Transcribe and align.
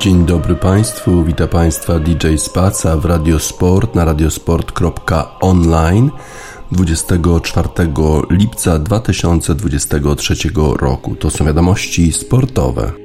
Dzień 0.00 0.26
dobry 0.26 0.54
Państwu, 0.54 1.24
witam 1.24 1.48
Państwa 1.48 1.98
DJ 1.98 2.36
Spaca 2.36 2.96
w 2.96 3.04
Radiosport 3.04 3.94
na 3.94 4.04
radiosport.online 4.04 6.10
24 6.72 7.68
lipca 8.30 8.78
2023 8.78 10.34
roku. 10.76 11.16
To 11.16 11.30
są 11.30 11.44
wiadomości 11.44 12.12
sportowe. 12.12 12.99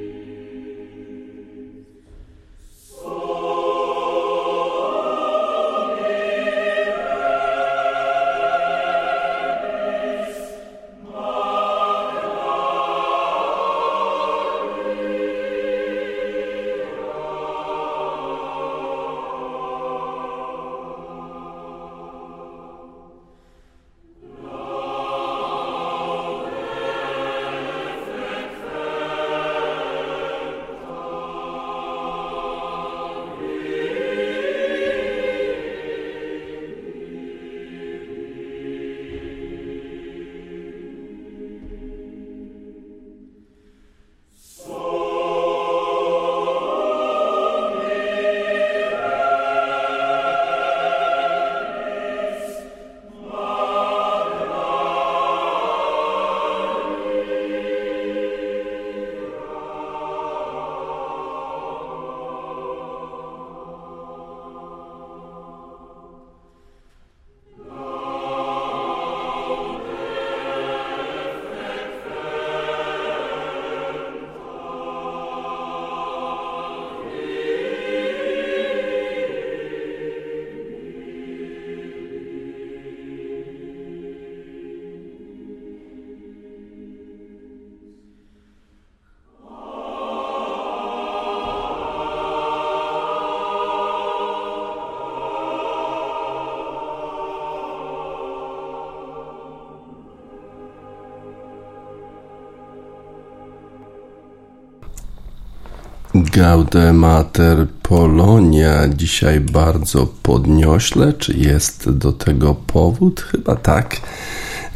Gaudemater 106.36 107.66
Polonia 107.82 108.88
dzisiaj 108.88 109.40
bardzo 109.40 110.06
podniośle. 110.22 111.12
Czy 111.12 111.32
jest 111.32 111.90
do 111.90 112.12
tego 112.12 112.54
powód? 112.54 113.20
Chyba 113.20 113.56
tak. 113.56 113.96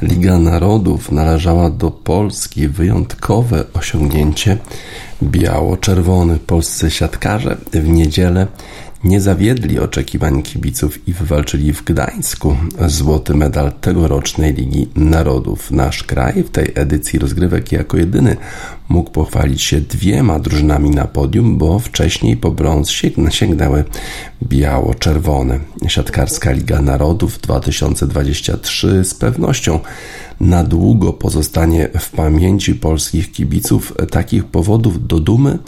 Liga 0.03 0.38
Narodów 0.38 1.12
należała 1.12 1.70
do 1.70 1.91
Polski. 1.91 2.69
Wyjątkowe 2.69 3.65
osiągnięcie. 3.72 4.59
Biało-czerwony 5.22 6.38
polscy 6.38 6.91
siatkarze 6.91 7.56
w 7.72 7.88
niedzielę 7.88 8.47
nie 9.04 9.20
zawiedli 9.20 9.78
oczekiwań 9.78 10.43
kibiców 10.43 11.09
i 11.09 11.12
wywalczyli 11.12 11.72
w 11.72 11.84
Gdańsku 11.84 12.56
złoty 12.87 13.34
medal 13.34 13.72
tegorocznej 13.72 14.54
Ligi 14.54 14.88
Narodów. 14.94 15.70
Nasz 15.70 16.03
kraj 16.03 16.43
w 16.43 16.50
tej 16.50 16.72
edycji 16.75 17.19
rozgrywek 17.19 17.72
jako 17.72 17.97
jedyny 17.97 18.37
mógł 18.91 19.11
pochwalić 19.11 19.62
się 19.62 19.81
dwiema 19.81 20.39
drużynami 20.39 20.91
na 20.91 21.05
podium, 21.05 21.59
bo 21.59 21.78
wcześniej 21.78 22.37
po 22.37 22.51
brąz 22.51 22.91
sięgnęły 23.31 23.84
biało-czerwone. 24.43 25.59
Siatkarska 25.89 26.53
Liga 26.53 26.83
Narodów 26.83 27.39
2023 27.39 29.05
z 29.05 29.15
pewnością 29.15 29.81
na 30.41 30.65
długo 30.65 31.12
pozostanie 31.12 31.89
w 31.99 32.11
pamięci 32.11 32.75
polskich 32.75 33.33
kibiców. 33.33 33.95
Takich 34.11 34.45
powodów 34.45 35.06
do 35.06 35.21
dumy 35.21 35.59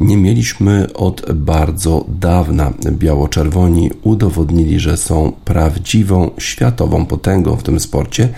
nie 0.00 0.16
mieliśmy 0.16 0.92
od 0.92 1.32
bardzo 1.32 2.04
dawna. 2.08 2.72
Biało-czerwoni 2.92 3.90
udowodnili, 4.02 4.80
że 4.80 4.96
są 4.96 5.32
prawdziwą 5.44 6.30
światową 6.38 7.06
potęgą 7.06 7.56
w 7.56 7.62
tym 7.62 7.80
sporcie 7.80 8.28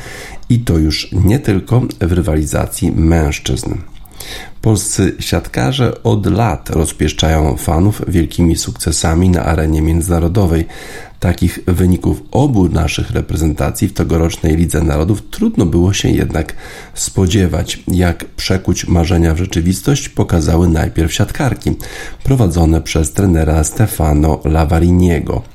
i 0.48 0.58
to 0.58 0.78
już 0.78 1.12
nie 1.12 1.38
tylko 1.38 1.82
w 2.00 2.12
rywalizacji 2.12 2.92
mężczyzn. 2.92 3.74
Polscy 4.64 5.16
siatkarze 5.20 6.02
od 6.02 6.26
lat 6.26 6.70
rozpieszczają 6.70 7.56
fanów 7.56 8.02
wielkimi 8.08 8.56
sukcesami 8.56 9.28
na 9.30 9.44
arenie 9.44 9.82
międzynarodowej. 9.82 10.64
Takich 11.20 11.58
wyników 11.66 12.22
obu 12.30 12.68
naszych 12.68 13.10
reprezentacji 13.10 13.88
w 13.88 13.92
tegorocznej 13.92 14.56
Lidze 14.56 14.82
Narodów 14.82 15.22
trudno 15.30 15.66
było 15.66 15.92
się 15.92 16.08
jednak 16.08 16.54
spodziewać. 16.94 17.82
Jak 17.88 18.24
przekuć 18.24 18.86
marzenia 18.86 19.34
w 19.34 19.38
rzeczywistość 19.38 20.08
pokazały 20.08 20.68
najpierw 20.68 21.12
siatkarki 21.12 21.76
prowadzone 22.22 22.80
przez 22.80 23.12
trenera 23.12 23.64
Stefano 23.64 24.40
Lavariniego. 24.44 25.53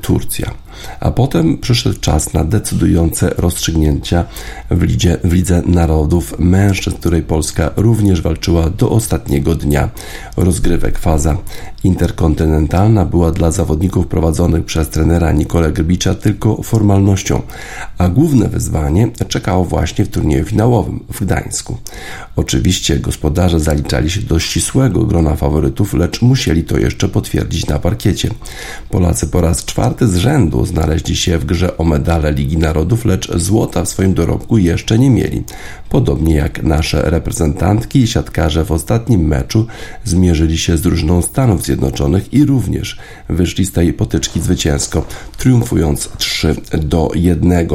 Turcja 0.00 0.67
a 1.00 1.10
potem 1.10 1.58
przyszedł 1.58 2.00
czas 2.00 2.32
na 2.32 2.44
decydujące 2.44 3.30
rozstrzygnięcia 3.38 4.24
w 4.70 4.82
Lidze, 4.82 5.18
w 5.24 5.32
Lidze 5.32 5.62
Narodów 5.66 6.34
Mężczyzn, 6.38 6.96
której 6.96 7.22
Polska 7.22 7.70
również 7.76 8.22
walczyła 8.22 8.70
do 8.70 8.90
ostatniego 8.90 9.54
dnia 9.54 9.88
rozgrywek. 10.36 10.98
Faza 10.98 11.36
interkontynentalna 11.84 13.04
była 13.04 13.30
dla 13.30 13.50
zawodników 13.50 14.06
prowadzonych 14.06 14.64
przez 14.64 14.88
trenera 14.88 15.32
Nikolę 15.32 15.72
Grbicza 15.72 16.14
tylko 16.14 16.62
formalnością, 16.62 17.42
a 17.98 18.08
główne 18.08 18.48
wyzwanie 18.48 19.10
czekało 19.28 19.64
właśnie 19.64 20.04
w 20.04 20.08
turnieju 20.08 20.44
finałowym 20.44 21.04
w 21.12 21.20
Gdańsku. 21.20 21.76
Oczywiście 22.36 22.98
gospodarze 22.98 23.60
zaliczali 23.60 24.10
się 24.10 24.20
do 24.20 24.38
ścisłego 24.38 25.04
grona 25.04 25.36
faworytów, 25.36 25.94
lecz 25.94 26.22
musieli 26.22 26.64
to 26.64 26.78
jeszcze 26.78 27.08
potwierdzić 27.08 27.66
na 27.66 27.78
parkiecie. 27.78 28.30
Polacy 28.90 29.26
po 29.26 29.40
raz 29.40 29.64
czwarty 29.64 30.08
z 30.08 30.16
rzędu 30.16 30.66
znaleźli 30.68 31.16
się 31.16 31.38
w 31.38 31.44
grze 31.44 31.76
o 31.76 31.84
medale 31.84 32.32
Ligi 32.32 32.58
Narodów, 32.58 33.04
lecz 33.04 33.36
złota 33.36 33.84
w 33.84 33.88
swoim 33.88 34.14
dorobku 34.14 34.58
jeszcze 34.58 34.98
nie 34.98 35.10
mieli. 35.10 35.44
Podobnie 35.88 36.34
jak 36.34 36.62
nasze 36.62 37.10
reprezentantki 37.10 37.98
i 37.98 38.06
siatkarze 38.06 38.64
w 38.64 38.72
ostatnim 38.72 39.26
meczu 39.26 39.66
zmierzyli 40.04 40.58
się 40.58 40.76
z 40.76 40.82
drużyną 40.82 41.22
Stanów 41.22 41.64
Zjednoczonych 41.64 42.34
i 42.34 42.44
również 42.44 42.98
wyszli 43.28 43.66
z 43.66 43.72
tej 43.72 43.92
potyczki 43.92 44.40
zwycięsko, 44.40 45.04
triumfując 45.36 46.08
3 46.18 46.56
do 46.72 47.10
1. 47.14 47.68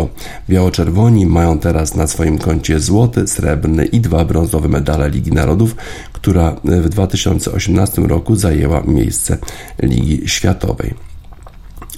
Biało-czerwoni 0.49 1.25
mają 1.25 1.59
teraz 1.59 1.95
na 1.95 2.07
swoim 2.07 2.37
koncie 2.37 2.79
złoty, 2.79 3.27
srebrny 3.27 3.85
i 3.85 3.99
dwa 3.99 4.25
brązowe 4.25 4.69
medale 4.69 5.09
Ligi 5.09 5.31
Narodów, 5.31 5.75
która 6.13 6.55
w 6.63 6.89
2018 6.89 8.01
roku 8.01 8.35
zajęła 8.35 8.81
miejsce 8.81 9.37
Ligi 9.81 10.29
Światowej. 10.29 11.12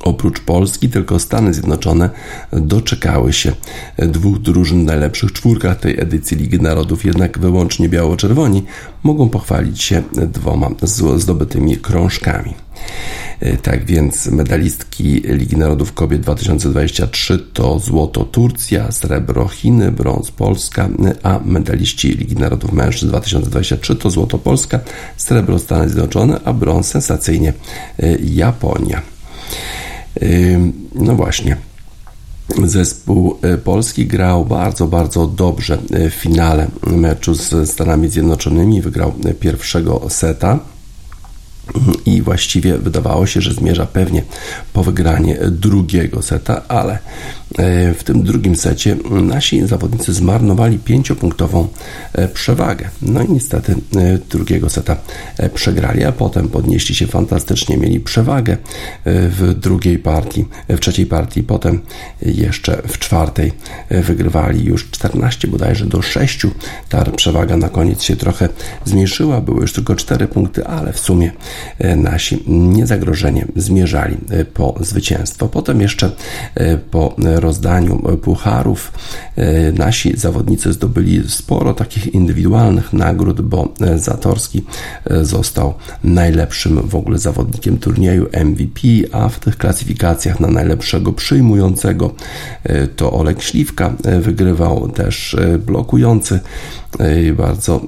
Oprócz 0.06 0.40
Polski, 0.40 0.90
tylko 0.90 1.20
Stany 1.20 1.54
Zjednoczone 1.54 2.10
doczekały 2.52 3.34
się 3.34 3.52
dwóch 3.98 4.40
drużyn 4.40 4.86
najlepszych 4.86 5.32
czwórkach 5.32 5.80
tej 5.80 6.00
edycji 6.00 6.38
Ligi 6.38 6.62
Narodów, 6.62 7.06
jednak 7.06 7.40
wyłącznie 7.40 7.90
biało-czerwoni 7.90 8.64
mogą 9.04 9.30
pochwalić 9.30 9.84
się 9.84 10.04
dwoma 10.12 10.70
zdobytymi 11.16 11.78
krążkami. 11.78 12.54
Tak 13.62 13.86
więc 13.86 14.28
medalistki 14.28 15.22
Ligi 15.26 15.58
Narodów 15.58 15.94
Kobiet 15.94 16.22
2023 16.22 17.40
to 17.54 17.80
złoto 17.80 18.24
Turcja, 18.24 18.92
srebro 18.92 19.48
Chiny, 19.48 19.92
brąz 19.92 20.32
Polska, 20.32 20.90
a 21.24 21.40
medaliści 21.46 22.10
Ligi 22.10 22.36
Narodów 22.36 22.74
Mężczyzn 22.74 23.08
2023 23.10 23.96
to 23.96 24.10
złoto 24.10 24.38
Polska, 24.38 24.80
srebro 25.18 25.60
Stany 25.60 25.90
Zjednoczone, 25.90 26.40
a 26.46 26.54
brąz 26.54 26.88
sensacyjnie 26.88 27.54
Japonia. 28.20 29.02
No 30.96 31.16
właśnie. 31.16 31.58
Zespół 32.64 33.38
e, 33.42 33.58
polski 33.58 34.06
grał 34.06 34.46
bardzo, 34.46 34.88
bardzo 34.88 35.28
dobrze 35.28 35.78
w 36.10 36.14
finale 36.14 36.68
meczu 36.88 37.34
z 37.34 37.70
Stanami 37.70 38.10
Zjednoczonymi. 38.10 38.82
Wygrał 38.82 39.14
pierwszego 39.40 40.02
seta 40.10 40.60
i 42.06 42.22
właściwie 42.22 42.78
wydawało 42.78 43.26
się, 43.26 43.42
że 43.42 43.54
zmierza 43.54 43.86
pewnie 43.86 44.24
po 44.74 44.84
wygranie 44.84 45.38
drugiego 45.52 46.22
seta, 46.22 46.62
ale 46.68 46.94
e, 47.58 47.94
w 47.94 48.04
tym 48.04 48.24
drugim 48.24 48.56
secie 48.56 48.98
nasi 49.12 49.68
zawodnicy 49.68 50.14
zmarnowali 50.14 50.80
pięciopunktową 50.80 51.68
e, 52.14 52.28
przewagę. 52.28 52.90
No 53.02 53.24
i 53.24 53.32
niestety 53.32 53.76
e, 53.96 54.18
drugiego 54.30 54.70
seta 54.70 54.96
przegrali, 55.54 56.04
a 56.04 56.12
potem 56.12 56.48
podnieśli 56.48 56.96
się 56.96 57.08
fantastycznie, 57.08 57.78
mieli 57.78 58.00
przewagę 58.00 58.58
w 59.06 59.54
drugiej 59.60 60.00
partii, 60.00 60.46
w 60.70 60.80
trzeciej 60.80 61.06
partii, 61.06 61.44
potem 61.44 61.82
jeszcze 62.22 62.82
w 62.88 63.00
czwartej 63.00 63.52
wygrywali 63.90 64.66
już 64.66 64.90
14 64.92 65.48
bodajże 65.48 65.86
do 65.86 66.02
6. 66.02 66.48
Ta 66.90 67.12
przewaga 67.12 67.58
na 67.58 67.70
koniec 67.70 68.04
się 68.04 68.16
trochę 68.16 68.50
zmniejszyła, 68.86 69.42
były 69.42 69.62
już 69.62 69.74
tylko 69.74 69.96
4 69.96 70.28
punkty, 70.28 70.68
ale 70.68 70.94
w 70.94 71.00
sumie 71.00 71.32
nasi 71.96 72.44
niezagrożenie 72.48 73.46
zmierzali 73.56 74.18
e, 74.30 74.46
po 74.46 74.76
zwycięstwo. 74.80 75.48
Potem 75.48 75.82
jeszcze 75.82 76.12
e, 76.56 76.78
po 76.78 77.16
rozdaniu 77.18 78.00
pucharów 78.22 78.92
nasi 79.78 80.18
zawodnicy 80.18 80.74
zdobyli 80.74 81.30
sporo 81.30 81.74
takich 81.74 82.14
indywidualnych 82.14 82.94
nagród, 82.94 83.42
bo 83.42 83.74
Zatorski 83.96 84.64
został 85.22 85.74
najlepszym 86.04 86.88
w 86.88 86.96
ogóle 86.96 87.18
zawodnikiem 87.18 87.78
turnieju 87.78 88.26
MVP, 88.46 88.82
a 89.12 89.30
w 89.30 89.40
tych 89.40 89.58
klasyfikacjach 89.58 90.40
na 90.40 90.48
najlepszego 90.48 91.14
przyjmującego 91.14 92.16
to 92.96 93.12
Olek 93.12 93.42
Śliwka 93.42 93.94
wygrywał 94.22 94.90
też 94.90 95.38
blokujący 95.66 96.40
bardzo 97.38 97.82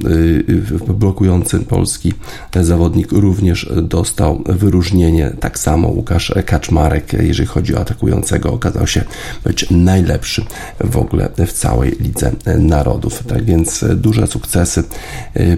blokujący 0.87 1.59
polski 1.59 2.13
zawodnik 2.61 3.11
również 3.11 3.56
dostał 3.65 4.43
wyróżnienie. 4.45 5.31
Tak 5.39 5.59
samo 5.59 5.87
Łukasz 5.87 6.33
Kaczmarek, 6.45 7.13
jeżeli 7.13 7.47
chodzi 7.47 7.75
o 7.75 7.79
atakującego, 7.79 8.53
okazał 8.53 8.87
się 8.87 9.03
być 9.43 9.65
najlepszy 9.71 10.45
w 10.79 10.97
ogóle 10.97 11.29
w 11.47 11.53
całej 11.53 11.91
Lidze 11.99 12.31
Narodów. 12.59 13.23
Tak 13.27 13.43
więc 13.43 13.85
duże 13.95 14.27
sukcesy 14.27 14.83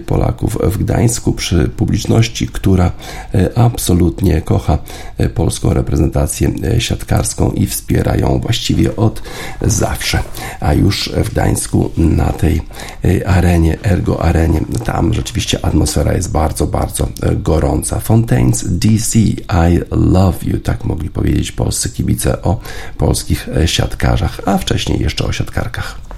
Polaków 0.06 0.58
w 0.62 0.78
Gdańsku 0.78 1.32
przy 1.32 1.68
publiczności, 1.68 2.46
która 2.46 2.92
absolutnie 3.54 4.40
kocha 4.40 4.78
polską 5.34 5.74
reprezentację 5.74 6.50
siatkarską 6.78 7.50
i 7.50 7.66
wspiera 7.66 8.16
ją 8.16 8.40
właściwie 8.40 8.96
od 8.96 9.22
zawsze. 9.62 10.22
A 10.60 10.74
już 10.74 11.10
w 11.24 11.30
Gdańsku 11.30 11.90
na 11.96 12.32
tej 12.32 12.60
arenie, 13.26 13.78
Ergo 13.82 14.22
Arenie, 14.22 14.60
tam 14.84 15.14
rzeczywiście 15.14 15.64
atmosfera 15.64 16.12
jest 16.12 16.30
bardzo, 16.30 16.66
bardzo 16.66 17.08
gorąca. 17.36 17.89
Fontaines 17.98 18.64
DC 18.68 19.18
I 19.18 19.80
Love 19.90 20.38
You, 20.42 20.58
tak 20.58 20.84
mogli 20.84 21.10
powiedzieć 21.10 21.52
polscy 21.52 21.90
kibice 21.90 22.42
o 22.42 22.60
polskich 22.98 23.48
siatkarzach, 23.66 24.40
a 24.46 24.58
wcześniej 24.58 25.00
jeszcze 25.00 25.24
o 25.24 25.32
siatkarkach. 25.32 26.09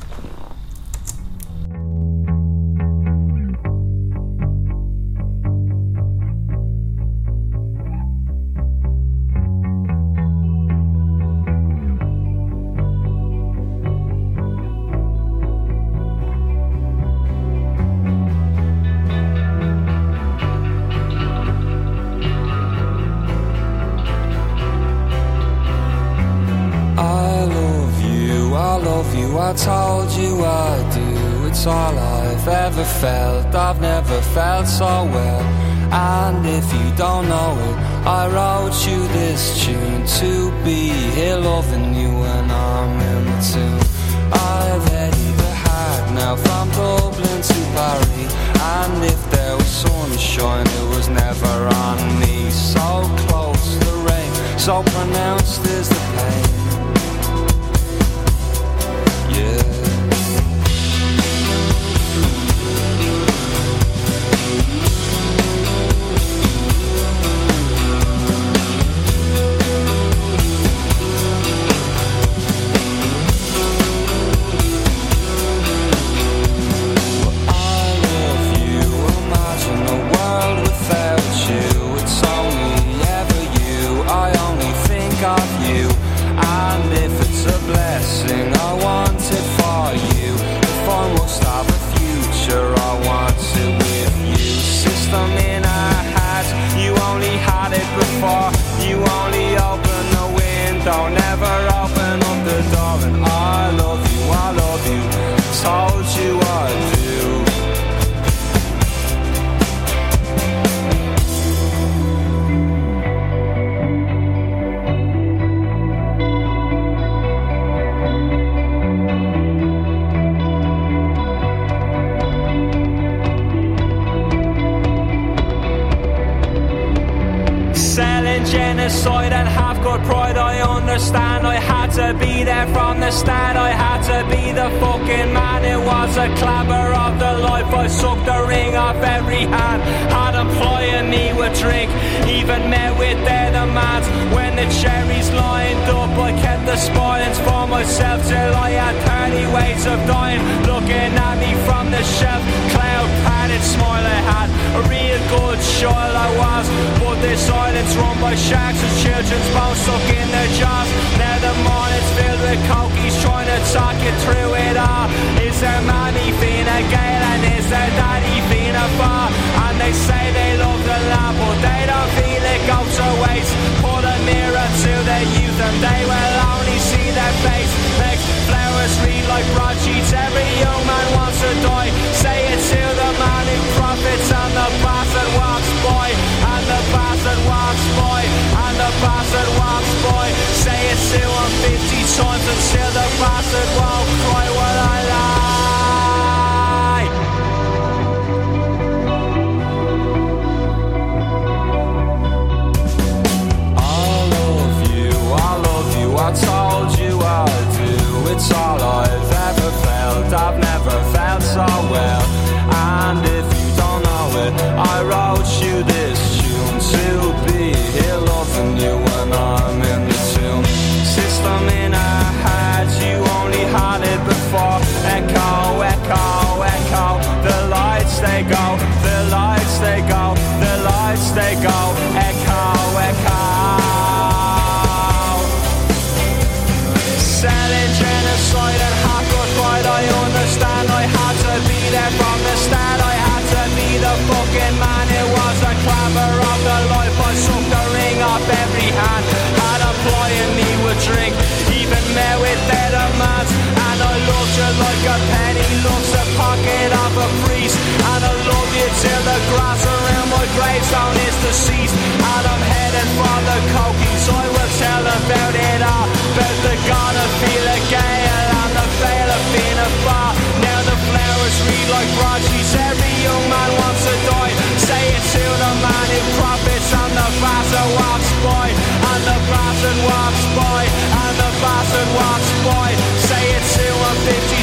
Loved 254.53 254.79
like 254.85 255.05
a 255.09 255.17
penny 255.33 255.71
loves 255.81 256.13
the 256.13 256.25
pocket 256.37 256.91
of 256.93 257.13
a 257.17 257.29
priest. 257.41 257.79
And 258.05 258.21
I 258.21 258.33
love 258.37 258.71
you 258.77 258.89
till 259.01 259.23
the 259.25 259.39
grass 259.49 259.81
around 259.81 260.29
my 260.29 260.45
gravestone 260.53 261.17
is 261.25 261.37
deceased. 261.41 261.97
And 261.97 262.45
I'm 262.53 262.61
headed 262.61 263.09
for 263.17 263.39
the 263.49 263.59
cokies. 263.73 264.25
I 264.29 264.45
will 264.53 264.73
tell 264.77 265.05
about 265.09 265.55
it 265.57 265.81
all. 265.81 266.05
About 266.05 266.57
the 266.69 266.75
gonna 266.85 267.27
feel 267.41 267.65
a 267.65 267.79
gale 267.89 268.49
and 268.61 268.73
the 268.77 268.87
veil 269.01 269.29
of 269.33 269.43
being 269.57 269.81
a 269.89 269.91
bar. 270.05 270.31
Now 270.61 270.81
the 270.85 270.97
flowers 271.01 271.57
read 271.65 271.89
like 271.89 272.11
broadsheets. 272.21 272.62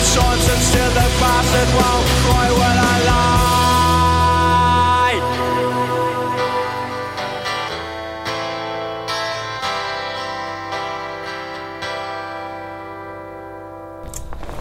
50 0.09 0.21
times 0.21 0.49
until 0.49 0.89
the 0.89 1.07
bastard 1.19 1.69
won't 1.77 2.07
I 2.77 2.99
lie. 3.09 3.39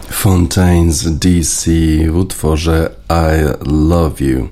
Fontaines 0.09 0.97
DC 1.19 2.05
w 2.05 2.19
utworze 2.21 2.91
I 3.09 3.55
Love 3.65 4.21
You. 4.21 4.49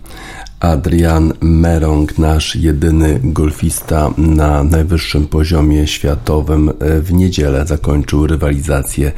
Adrian 0.59 1.33
Merong, 1.41 2.17
nasz 2.17 2.55
jedyny 2.55 3.19
golfista 3.23 4.11
na 4.17 4.63
najwyższym 4.63 5.27
poziomie 5.27 5.87
światowym, 5.87 6.71
w 6.79 7.13
niedzielę 7.13 7.65
zakończył 7.67 8.27
rywalizację 8.27 9.11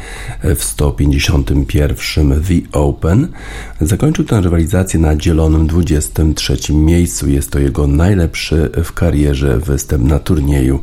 w 0.43 0.63
151 0.63 2.43
The 2.43 2.79
Open. 2.79 3.27
Zakończył 3.81 4.25
tę 4.25 4.41
rywalizację 4.41 4.99
na 4.99 5.15
dzielonym 5.15 5.67
23 5.67 6.73
miejscu. 6.73 7.29
Jest 7.29 7.51
to 7.51 7.59
jego 7.59 7.87
najlepszy 7.87 8.69
w 8.83 8.93
karierze 8.93 9.59
występ 9.59 10.03
na 10.03 10.19
turnieju 10.19 10.79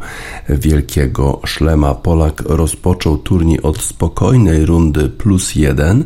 Wielkiego 0.49 1.41
Szlema. 1.47 1.95
Polak 1.95 2.43
rozpoczął 2.47 3.19
turniej 3.19 3.63
od 3.63 3.83
spokojnej 3.83 4.67
rundy 4.67 5.09
plus 5.09 5.55
jeden. 5.55 6.05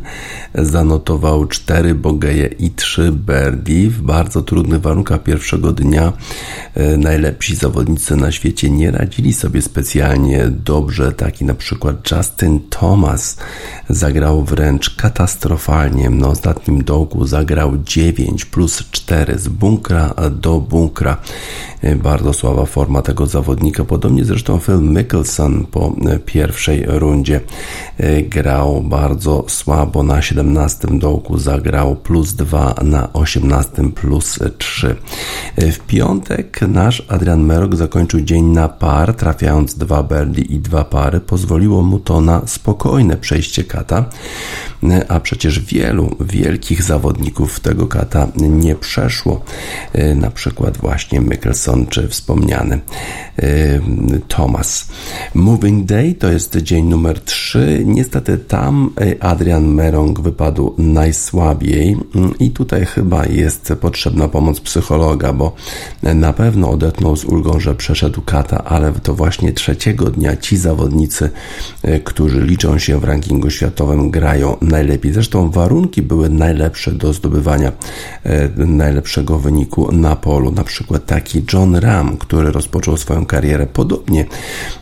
Zanotował 0.55 1.47
4 1.47 1.95
bogeje 1.95 2.47
i 2.47 2.69
3 2.69 3.11
birdie 3.11 3.89
w 3.89 4.01
bardzo 4.01 4.40
trudnych 4.41 4.81
warunkach 4.81 5.23
pierwszego 5.23 5.71
dnia. 5.71 6.13
Najlepsi 6.97 7.55
zawodnicy 7.55 8.15
na 8.15 8.31
świecie 8.31 8.69
nie 8.69 8.91
radzili 8.91 9.33
sobie 9.33 9.61
specjalnie 9.61 10.47
dobrze. 10.65 11.11
Taki 11.11 11.45
na 11.45 11.53
przykład 11.53 12.11
Justin 12.11 12.59
Thomas 12.69 13.37
zagrał 13.89 14.43
wręcz 14.43 14.95
katastrofalnie. 14.95 16.09
Na 16.09 16.27
ostatnim 16.27 16.83
dołku 16.83 17.27
zagrał 17.27 17.77
9 17.85 18.45
plus 18.45 18.83
4 18.91 19.39
z 19.39 19.47
bunkra 19.47 20.13
do 20.31 20.59
bunkra. 20.59 21.17
Bardzo 22.03 22.33
słaba 22.33 22.65
forma 22.65 23.01
tego 23.01 23.27
zawodnika. 23.27 23.85
Podobnie 23.85 24.25
zresztą 24.25 24.59
Phil 24.59 24.79
Mickelson 24.79 25.65
po 25.65 25.95
pierwszej 26.25 26.83
rundzie 26.87 27.41
grał 28.29 28.81
bardzo 28.81 29.45
słabo. 29.47 30.03
Na 30.03 30.21
17 30.21 30.87
dołku 30.91 31.37
zagrał 31.37 31.95
plus 31.95 32.33
2, 32.33 32.75
na 32.83 33.13
18 33.13 33.91
plus 33.95 34.30
3. 34.57 34.95
W 35.57 35.79
piątek 35.79 36.59
nasz 36.67 37.05
Adrian 37.07 37.43
Merok 37.43 37.75
zakończył 37.75 38.21
dzień 38.21 38.45
na 38.45 38.69
par, 38.69 39.13
trafiając 39.13 39.75
dwa 39.75 40.03
birdie 40.03 40.43
i 40.43 40.59
dwa 40.59 40.83
pary. 40.83 41.19
Pozwoliło 41.19 41.81
mu 41.81 41.99
to 41.99 42.21
na 42.21 42.41
spokojne 42.47 43.17
przejście 43.17 43.63
kata, 43.63 44.05
a 45.07 45.19
przecież 45.19 45.59
wielu 45.59 46.15
wielkich 46.19 46.83
zawodników 46.83 47.59
tego 47.59 47.87
kata 47.87 48.27
nie 48.35 48.75
przeszło. 48.75 49.43
Na 50.15 50.31
przykład 50.31 50.77
właśnie 50.77 51.19
Mickelson 51.19 51.85
czy 51.87 52.07
wspomniany 52.07 52.79
Thomas. 54.27 54.87
Moving 55.35 55.85
Day 55.85 56.15
to 56.15 56.31
jest 56.31 56.57
dzień 56.57 56.85
numer 56.85 57.19
3. 57.19 57.83
Niestety 57.85 58.37
tam 58.37 58.89
Adrian 59.19 59.67
Merong 59.67 60.19
wypadł 60.19 60.75
najsłabiej 60.77 61.97
i 62.39 62.51
tutaj 62.51 62.85
chyba 62.85 63.25
jest 63.25 63.73
potrzebna 63.81 64.20
pomoc 64.27 64.59
psychologa, 64.59 65.33
bo 65.33 65.55
na 66.03 66.33
pewno 66.33 66.69
odetchnął 66.69 67.15
z 67.15 67.25
ulgą, 67.25 67.59
że 67.59 67.75
przeszedł 67.75 68.21
kata, 68.21 68.63
ale 68.63 68.91
to 68.91 69.13
właśnie 69.13 69.53
trzeciego 69.53 70.09
dnia 70.09 70.37
ci 70.37 70.57
zawodnicy, 70.57 71.29
którzy 72.03 72.41
liczą 72.41 72.77
się 72.77 72.99
w 72.99 73.03
rankingu 73.03 73.49
światowym, 73.49 74.11
grają 74.11 74.57
najlepiej. 74.61 75.13
Zresztą 75.13 75.51
warunki 75.51 76.01
były 76.01 76.29
najlepsze 76.29 76.91
do 76.91 77.13
zdobywania 77.13 77.71
najlepszego 78.57 79.39
wyniku 79.39 79.91
na 79.91 80.15
polu. 80.15 80.51
Na 80.51 80.63
przykład 80.63 81.05
taki 81.05 81.43
John 81.53 81.75
Ram, 81.75 82.17
który 82.17 82.51
rozpoczął 82.51 82.97
swoją 82.97 83.25
karierę 83.25 83.67
podobnie 83.67 84.25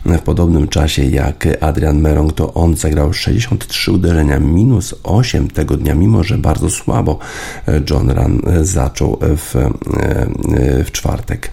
w 0.04 0.20
podobnym 0.20 0.68
czasie 0.68 1.04
jak 1.04 1.48
Adrian 1.60 2.00
Merong, 2.00 2.32
to 2.32 2.54
on 2.54 2.76
zagrał 2.76 3.12
63 3.12 3.92
uderzenia, 3.92 4.40
minus 4.40 4.94
8 5.02 5.48
tego 5.48 5.76
dnia, 5.76 5.94
mimo 5.94 6.24
że 6.24 6.38
bardzo 6.38 6.70
słabo 6.70 7.18
John 7.90 8.10
Ram 8.10 8.42
zaczął 8.62 9.18
w, 9.36 9.54
w 10.84 10.92
czwartek. 10.92 11.50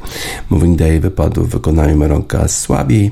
Moving 0.50 0.80
Day 0.80 1.00
wypadł 1.00 1.44
w 1.44 1.50
wykonaniu 1.50 1.98
Meronka 1.98 2.48
słabiej. 2.48 3.12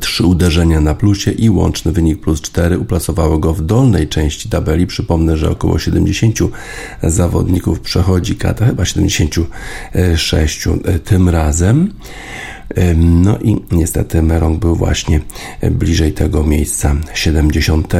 Trzy 0.00 0.26
uderzenia 0.26 0.80
na 0.80 0.94
plusie 0.94 1.30
i 1.30 1.50
łączny 1.50 1.92
wynik 1.92 2.20
plus 2.20 2.40
4 2.40 2.78
uplasowało 2.78 3.38
go 3.38 3.54
w 3.54 3.62
dolnej 3.62 4.08
części 4.08 4.48
tabeli. 4.48 4.86
Przypomnę, 4.86 5.36
że 5.36 5.50
około 5.50 5.78
70 5.78 6.38
zawodników 7.02 7.80
przechodzi 7.80 8.36
kata, 8.36 8.66
chyba 8.66 8.84
76 8.84 10.68
tym 11.04 11.28
razem. 11.28 11.92
No 12.96 13.38
i 13.38 13.56
niestety 13.72 14.22
Merong 14.22 14.58
był 14.58 14.76
właśnie 14.76 15.20
bliżej 15.70 16.12
tego 16.12 16.44
miejsca 16.44 16.96
70. 17.14 17.92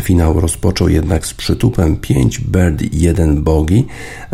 Finał 0.00 0.40
rozpoczął 0.40 0.88
jednak 0.88 1.26
z 1.26 1.34
przytupem 1.34 1.96
5 1.96 2.40
bird 2.40 2.82
i 2.82 3.00
1 3.00 3.42
bogi. 3.42 3.86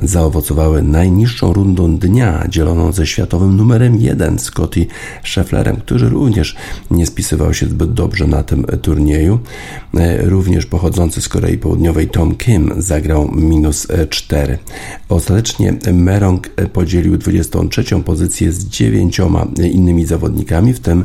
Zaowocowały 0.02 0.82
najniższą 0.82 1.52
rundą 1.52 1.96
dnia, 1.96 2.46
dzieloną 2.48 2.92
ze 2.92 3.06
światowym 3.06 3.56
numerem 3.56 3.96
1 3.96 4.38
Scotty 4.38 4.86
Schefflerem, 5.24 5.76
który 5.76 6.08
również 6.08 6.56
nie 6.90 7.06
spisywał 7.06 7.54
się 7.54 7.66
zbyt 7.66 7.92
dobrze 7.92 8.26
na 8.26 8.42
tym 8.42 8.66
turnieju. 8.82 9.38
E, 9.94 10.22
również 10.22 10.66
pochodzący 10.66 11.20
z 11.20 11.28
Korei 11.28 11.58
Południowej 11.58 12.08
Tom 12.08 12.34
Kim 12.34 12.72
zagrał 12.76 13.30
minus 13.32 13.86
4. 14.10 14.58
Ostatecznie 15.08 15.74
Merong 15.92 16.48
podzielił 16.72 17.18
23. 17.18 17.84
pozycję 18.04 18.52
z 18.52 18.66
dziewięcioma 18.66 19.46
innymi 19.72 19.81
zawodnikami, 20.06 20.72
w 20.72 20.80
tym 20.80 21.04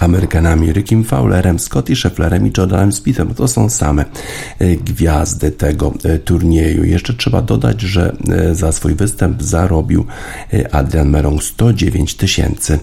Amerykanami 0.00 0.72
Rickiem 0.72 1.04
Fowlerem, 1.04 1.58
Scotty 1.58 1.96
Schefflerem 1.96 2.46
i 2.46 2.52
Jordanem 2.58 2.92
Spithem. 2.92 3.34
To 3.34 3.48
są 3.48 3.70
same 3.70 4.04
e, 4.58 4.76
gwiazdy 4.76 5.50
tego 5.50 5.94
e, 6.04 6.18
turnieju. 6.18 6.84
Jeszcze 6.84 7.14
trzeba 7.14 7.42
dodać, 7.42 7.80
że 7.80 8.16
e, 8.28 8.54
za 8.54 8.72
swój 8.72 8.94
występ 8.94 9.42
zarobił 9.42 10.04
Adrian 10.72 11.08
Merong 11.08 11.42
109 11.42 12.14
tysięcy 12.14 12.78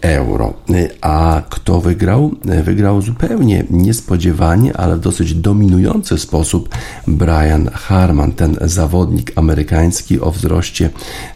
euro. 0.00 0.54
A 1.00 1.42
kto 1.48 1.80
wygrał? 1.80 2.34
Wygrał 2.64 3.02
zupełnie 3.02 3.64
niespodziewanie, 3.70 4.76
ale 4.76 4.96
w 4.96 5.00
dosyć 5.00 5.34
dominujący 5.34 6.18
sposób 6.18 6.68
Brian 7.06 7.70
Harman, 7.72 8.32
ten 8.32 8.56
zawodnik 8.60 9.32
amerykański 9.36 10.20
o 10.20 10.30
wzroście 10.30 10.90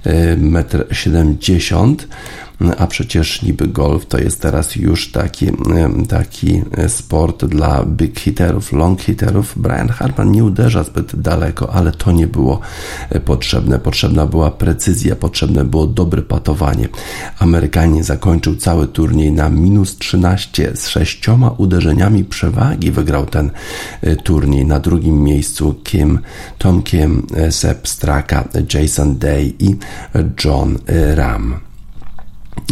1,70 0.04 1.90
m 1.90 1.96
a 2.78 2.86
przecież 2.86 3.42
niby 3.42 3.68
golf 3.68 4.06
to 4.06 4.18
jest 4.18 4.40
teraz 4.40 4.76
już 4.76 5.12
taki, 5.12 5.46
taki 6.08 6.62
sport 6.88 7.44
dla 7.44 7.84
big 7.84 8.20
hitterów, 8.20 8.72
long 8.72 9.00
hitterów. 9.00 9.54
Brian 9.56 9.88
Harman 9.88 10.32
nie 10.32 10.44
uderza 10.44 10.84
zbyt 10.84 11.20
daleko, 11.20 11.72
ale 11.72 11.92
to 11.92 12.12
nie 12.12 12.26
było 12.26 12.60
e, 13.10 13.20
potrzebne. 13.20 13.78
Potrzebna 13.78 14.26
była 14.26 14.50
precyzja, 14.50 15.16
potrzebne 15.16 15.64
było 15.64 15.86
dobre 15.86 16.22
patowanie. 16.22 16.88
Amerykanin 17.38 18.04
zakończył 18.04 18.56
cały 18.56 18.86
turniej 18.86 19.32
na 19.32 19.48
minus 19.48 19.98
13 19.98 20.72
z 20.74 20.88
sześcioma 20.88 21.50
uderzeniami 21.50 22.24
przewagi. 22.24 22.90
Wygrał 22.90 23.26
ten 23.26 23.50
e, 24.00 24.16
turniej. 24.16 24.66
Na 24.66 24.80
drugim 24.80 25.22
miejscu 25.22 25.74
Kim, 25.84 26.18
Tom 26.58 26.82
Kim, 26.82 27.26
e, 27.36 27.52
Seb 27.52 27.88
Straka, 27.88 28.48
Jason 28.74 29.18
Day 29.18 29.54
i 29.58 29.76
John 30.44 30.78
Ram 31.14 31.69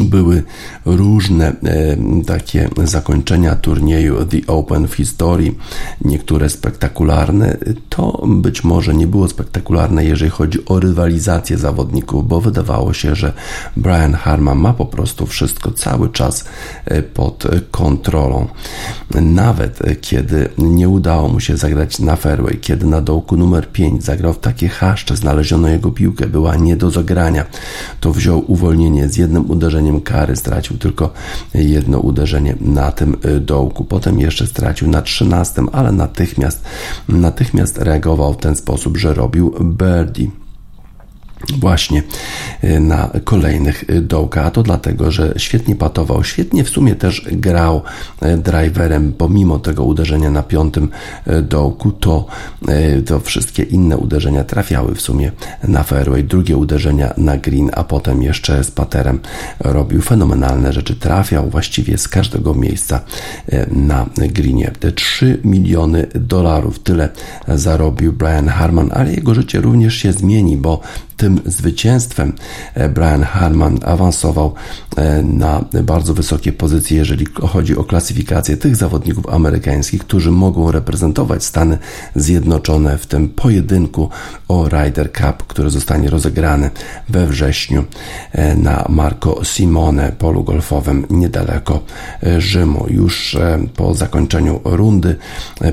były 0.04 0.42
różne 0.85 1.49
e, 1.49 1.97
takie 2.26 2.68
zakończenia 2.85 3.56
turnieju 3.56 4.25
The 4.25 4.47
Open 4.47 4.88
w 4.88 4.94
historii, 4.94 5.58
niektóre 6.04 6.50
spektakularne. 6.50 7.56
To 7.88 8.26
być 8.26 8.64
może 8.64 8.94
nie 8.94 9.06
było 9.06 9.28
spektakularne, 9.28 10.04
jeżeli 10.04 10.30
chodzi 10.30 10.64
o 10.66 10.80
rywalizację 10.80 11.58
zawodników, 11.58 12.28
bo 12.28 12.40
wydawało 12.40 12.92
się, 12.92 13.14
że 13.14 13.32
Brian 13.76 14.14
Harman 14.14 14.58
ma 14.58 14.73
po 14.73 14.87
prostu 14.87 15.26
wszystko 15.26 15.70
cały 15.70 16.08
czas 16.08 16.44
e, 16.85 17.02
pod 17.02 17.47
kontrolą. 17.70 18.47
Nawet 19.20 19.78
kiedy 20.00 20.49
nie 20.58 20.88
udało 20.88 21.28
mu 21.28 21.40
się 21.40 21.56
zagrać 21.56 21.99
na 21.99 22.16
fairway, 22.16 22.58
kiedy 22.58 22.87
na 22.87 23.00
dołku 23.00 23.37
numer 23.37 23.73
5 23.73 24.04
zagrał 24.04 24.32
w 24.32 24.38
takie 24.38 24.68
haszcze, 24.68 25.16
znaleziono 25.16 25.68
jego 25.68 25.90
piłkę, 25.90 26.26
była 26.26 26.56
nie 26.56 26.76
do 26.76 26.90
zagrania, 26.90 27.44
to 28.00 28.12
wziął 28.12 28.52
uwolnienie 28.52 29.09
z 29.09 29.16
jednym 29.16 29.50
uderzeniem 29.50 29.67
kary, 30.04 30.37
stracił 30.37 30.78
tylko 30.78 31.12
jedno 31.54 31.98
uderzenie 31.98 32.54
na 32.61 32.92
tym 32.92 33.16
y, 33.24 33.40
dołku. 33.40 33.85
Potem 33.85 34.20
jeszcze 34.20 34.46
stracił 34.46 34.88
na 34.88 35.02
13, 35.02 35.62
ale 35.72 35.92
natychmiast, 35.92 36.64
natychmiast 37.09 37.78
reagował 37.78 38.33
w 38.33 38.37
ten 38.37 38.57
sposób, 38.57 38.96
że 38.96 39.14
robił 39.14 39.54
birdie 39.62 40.31
właśnie 41.59 42.03
y, 42.64 42.81
na 42.81 43.11
kolejnych 43.24 43.90
y, 43.90 44.01
dołkach, 44.01 44.46
a 44.46 44.51
to 44.51 44.62
dlatego, 44.62 45.11
że 45.11 45.35
świetnie 45.37 45.77
patował, 45.77 46.24
świetnie 46.24 46.64
w 46.64 46.68
sumie 46.68 46.94
też 46.94 47.27
grał 47.33 47.83
y, 48.22 48.37
driverem, 48.37 49.12
pomimo 49.12 49.59
tego 49.59 49.85
uderzenia 49.85 50.31
na 50.31 50.42
piątym 50.42 50.88
dołku, 51.42 51.92
to, 51.92 52.27
to 53.07 53.20
wszystkie 53.20 53.62
inne 53.62 53.96
uderzenia 53.96 54.44
trafiały 54.44 54.94
w 54.94 55.01
sumie 55.01 55.33
na 55.68 55.83
fairway, 55.83 56.24
drugie 56.24 56.57
uderzenia 56.57 57.14
na 57.16 57.37
green, 57.37 57.70
a 57.72 57.85
potem 57.85 58.22
jeszcze 58.22 58.64
z 58.64 58.70
paterem 58.70 59.20
robił 59.61 60.03
fenomenalne 60.03 60.72
rzeczy, 60.72 60.96
trafiał 60.96 61.51
właściwie 61.51 61.98
z 61.98 62.09
każdego 62.09 62.55
miejsca 62.55 63.01
na 63.72 64.07
greenie. 64.16 64.72
Te 64.81 64.92
3 64.92 65.40
miliony 65.44 66.07
dolarów, 66.14 66.79
tyle 66.79 67.09
zarobił 67.48 68.12
Brian 68.12 68.48
Harman, 68.48 68.90
ale 68.92 69.12
jego 69.12 69.35
życie 69.35 69.61
również 69.61 69.94
się 69.94 70.12
zmieni, 70.12 70.57
bo 70.57 70.81
tym 71.18 71.40
zwycięstwem 71.46 72.33
e, 72.74 72.88
Brian 72.88 73.22
Harman 73.22 73.78
awansował 73.85 74.54
e, 74.96 75.22
na 75.22 75.64
bardzo 75.83 76.14
wysokie 76.14 76.52
pozycje, 76.52 76.96
jeżeli 76.96 77.26
chodzi 77.26 77.76
o 77.76 77.85
klasyfikację 77.85 78.57
tych 78.57 78.76
zawodników 78.76 79.28
amerykańskich, 79.28 80.00
którzy 80.00 80.31
mogą 80.31 80.72
reprezentować 80.72 81.44
Stany 81.44 81.78
Zjednoczone 82.14 82.98
w 82.98 83.07
tym 83.07 83.28
pojedynku 83.28 84.09
o 84.48 84.68
Ryder 84.68 85.12
Cup, 85.12 85.46
który 85.46 85.70
zostanie 85.70 86.11
rozegrany 86.11 86.70
we 87.09 87.26
wrześniu 87.26 87.85
e, 88.33 88.57
na 88.57 88.87
Marco 88.88 89.44
Simone 89.44 90.12
polu 90.18 90.44
golfowym 90.44 91.07
niedaleko 91.11 91.81
Rzymu. 92.38 92.87
Już 92.88 93.37
po 93.76 93.94
zakończeniu 93.94 94.61
rundy, 94.64 95.16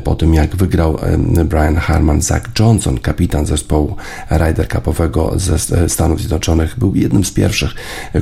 po 0.03 0.15
tym 0.15 0.33
jak 0.33 0.55
wygrał 0.55 0.97
Brian 1.45 1.75
Harman, 1.75 2.21
Zach 2.21 2.43
Johnson, 2.59 2.97
kapitan 2.97 3.45
zespołu 3.45 3.95
Ryder 4.29 4.67
Cupowego 4.67 5.34
ze 5.35 5.89
Stanów 5.89 6.19
Zjednoczonych 6.19 6.79
był 6.79 6.95
jednym 6.95 7.25
z 7.25 7.31
pierwszych, 7.31 7.73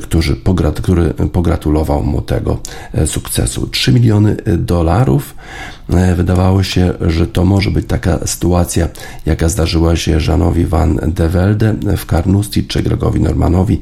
którzy 0.01 0.35
pograt, 0.35 0.81
który 0.81 1.13
pogratulował 1.13 2.03
mu 2.03 2.21
tego 2.21 2.59
e, 2.93 3.07
sukcesu. 3.07 3.67
3 3.67 3.91
miliony 3.91 4.35
dolarów 4.57 5.35
E, 5.82 5.82
wydawało 6.15 6.63
się, 6.63 6.93
że 7.01 7.27
to 7.27 7.45
może 7.45 7.71
być 7.71 7.87
taka 7.87 8.27
sytuacja, 8.27 8.87
jaka 9.25 9.49
zdarzyła 9.49 9.95
się 9.95 10.19
Żanowi 10.19 10.65
van 10.65 10.99
de 11.07 11.29
Velde 11.29 11.75
w 11.97 12.05
Carnoustie 12.05 12.63
czy 12.63 12.83
Gregowi 12.83 13.21
Normanowi 13.21 13.81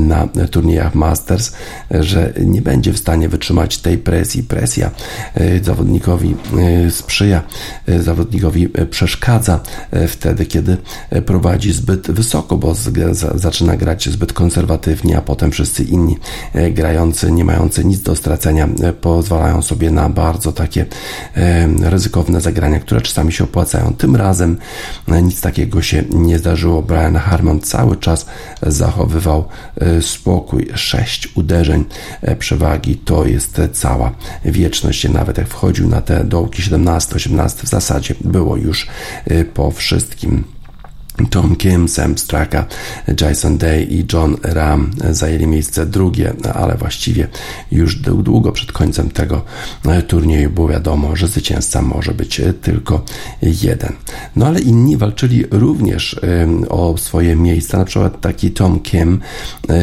na 0.00 0.28
turniejach 0.50 0.94
Masters, 0.94 1.52
że 1.90 2.32
nie 2.44 2.62
będzie 2.62 2.92
w 2.92 2.98
stanie 2.98 3.28
wytrzymać 3.28 3.78
tej 3.78 3.98
presji. 3.98 4.42
Presja 4.42 4.90
e, 5.34 5.64
zawodnikowi 5.64 6.36
e, 6.86 6.90
sprzyja, 6.90 7.42
zawodnikowi 8.00 8.68
przeszkadza 8.90 9.60
wtedy, 10.08 10.46
kiedy 10.46 10.76
prowadzi 11.26 11.72
zbyt 11.72 12.10
wysoko, 12.10 12.56
bo 12.56 12.74
zaczyna 13.34 13.76
grać 13.76 14.08
zbyt 14.08 14.32
konserwatywnie, 14.32 15.18
a 15.18 15.20
potem 15.20 15.50
wszyscy 15.50 15.84
inni 15.84 16.18
grający, 16.70 17.32
nie 17.32 17.44
mający 17.44 17.84
nic 17.84 18.02
do 18.02 18.16
stracenia, 18.16 18.68
pozwalają 19.00 19.62
sobie 19.62 19.90
na 19.90 20.08
bardzo 20.08 20.52
takie 20.52 20.86
ryzykowne 21.82 22.40
zagrania, 22.40 22.80
które 22.80 23.00
czasami 23.00 23.32
się 23.32 23.44
opłacają. 23.44 23.94
Tym 23.98 24.16
razem 24.16 24.56
e, 25.08 25.22
nic 25.22 25.40
takiego 25.40 25.82
się 25.82 26.04
nie 26.10 26.38
zdarzyło. 26.38 26.82
Brian 26.82 27.16
Harman 27.16 27.60
cały 27.60 27.96
czas 27.96 28.26
zachowywał 28.62 29.44
e, 29.76 30.02
spokój. 30.02 30.68
Sześć 30.74 31.28
uderzeń 31.36 31.84
e, 32.22 32.36
przewagi 32.36 32.96
to 32.96 33.26
jest 33.26 33.60
cała 33.72 34.12
wieczność. 34.44 35.08
Nawet 35.08 35.38
jak 35.38 35.48
wchodził 35.48 35.88
na 35.88 36.00
te 36.00 36.24
dołki 36.24 36.62
17-18 36.62 37.64
w 37.64 37.68
zasadzie 37.68 38.14
było 38.20 38.56
już 38.56 38.86
po 39.54 39.70
wszystkim. 39.70 40.53
Tom 41.30 41.56
Kim, 41.56 41.88
Sam 41.88 42.18
Straka, 42.18 42.66
Jason 43.20 43.58
Day 43.58 43.82
i 43.84 44.04
John 44.12 44.36
Ram 44.42 44.90
zajęli 45.10 45.46
miejsce 45.46 45.86
drugie, 45.86 46.32
ale 46.54 46.76
właściwie 46.76 47.28
już 47.72 47.96
długo 47.96 48.52
przed 48.52 48.72
końcem 48.72 49.10
tego 49.10 49.42
turnieju 50.08 50.50
było 50.50 50.68
wiadomo, 50.68 51.16
że 51.16 51.28
zwycięzca 51.28 51.82
może 51.82 52.14
być 52.14 52.40
tylko 52.62 53.04
jeden. 53.42 53.92
No 54.36 54.46
ale 54.46 54.60
inni 54.60 54.96
walczyli 54.96 55.44
również 55.50 56.20
o 56.68 56.96
swoje 56.98 57.36
miejsca, 57.36 57.78
na 57.78 57.84
przykład 57.84 58.20
taki 58.20 58.50
Tom 58.50 58.80
Kim 58.80 59.20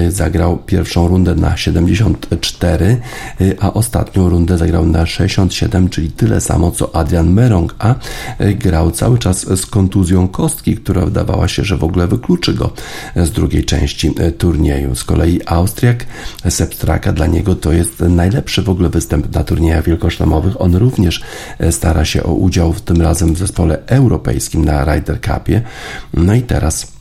zagrał 0.10 0.58
pierwszą 0.58 1.08
rundę 1.08 1.36
na 1.36 1.58
74, 1.58 2.98
y, 3.42 3.56
a 3.60 3.74
ostatnią 3.74 4.30
rundę 4.30 4.58
zagrał 4.58 4.86
na 4.86 5.06
67, 5.06 5.90
czyli 5.90 6.12
tyle 6.12 6.42
samo 6.42 6.72
co 6.72 6.96
Adrian 6.96 7.34
Merong, 7.34 7.76
a 7.80 7.96
grał 8.56 8.92
cały 8.92 9.20
czas 9.20 9.60
z 9.60 9.66
kontuzją 9.66 10.28
kostki, 10.28 10.76
która 10.76 11.06
wydawała 11.22 11.48
się, 11.48 11.64
że 11.64 11.78
w 11.78 11.84
ogóle 11.84 12.08
wykluczy 12.08 12.54
go 12.54 12.74
z 13.16 13.32
drugiej 13.32 13.66
części 13.66 14.14
e, 14.20 14.32
turnieju. 14.32 14.96
Z 14.96 15.04
kolei 15.04 15.42
Austriak 15.46 16.06
Sepstraka 16.50 17.14
dla 17.14 17.28
niego 17.28 17.56
to 17.56 17.72
jest 17.72 18.00
najlepszy 18.00 18.62
w 18.62 18.70
ogóle 18.70 18.90
występ 18.90 19.36
na 19.36 19.44
turniejach 19.44 19.86
wielkoszlemowych. 19.86 20.62
On 20.62 20.76
również 20.76 21.24
e, 21.60 21.72
stara 21.72 22.06
się 22.06 22.24
o 22.24 22.34
udział 22.34 22.74
w 22.74 22.82
tym 22.82 23.02
razem 23.02 23.34
w 23.34 23.38
zespole 23.38 23.78
europejskim 23.88 24.66
na 24.66 24.86
Ryder 24.86 25.22
Cupie. 25.22 25.62
No 26.14 26.34
i 26.34 26.42
teraz 26.42 27.01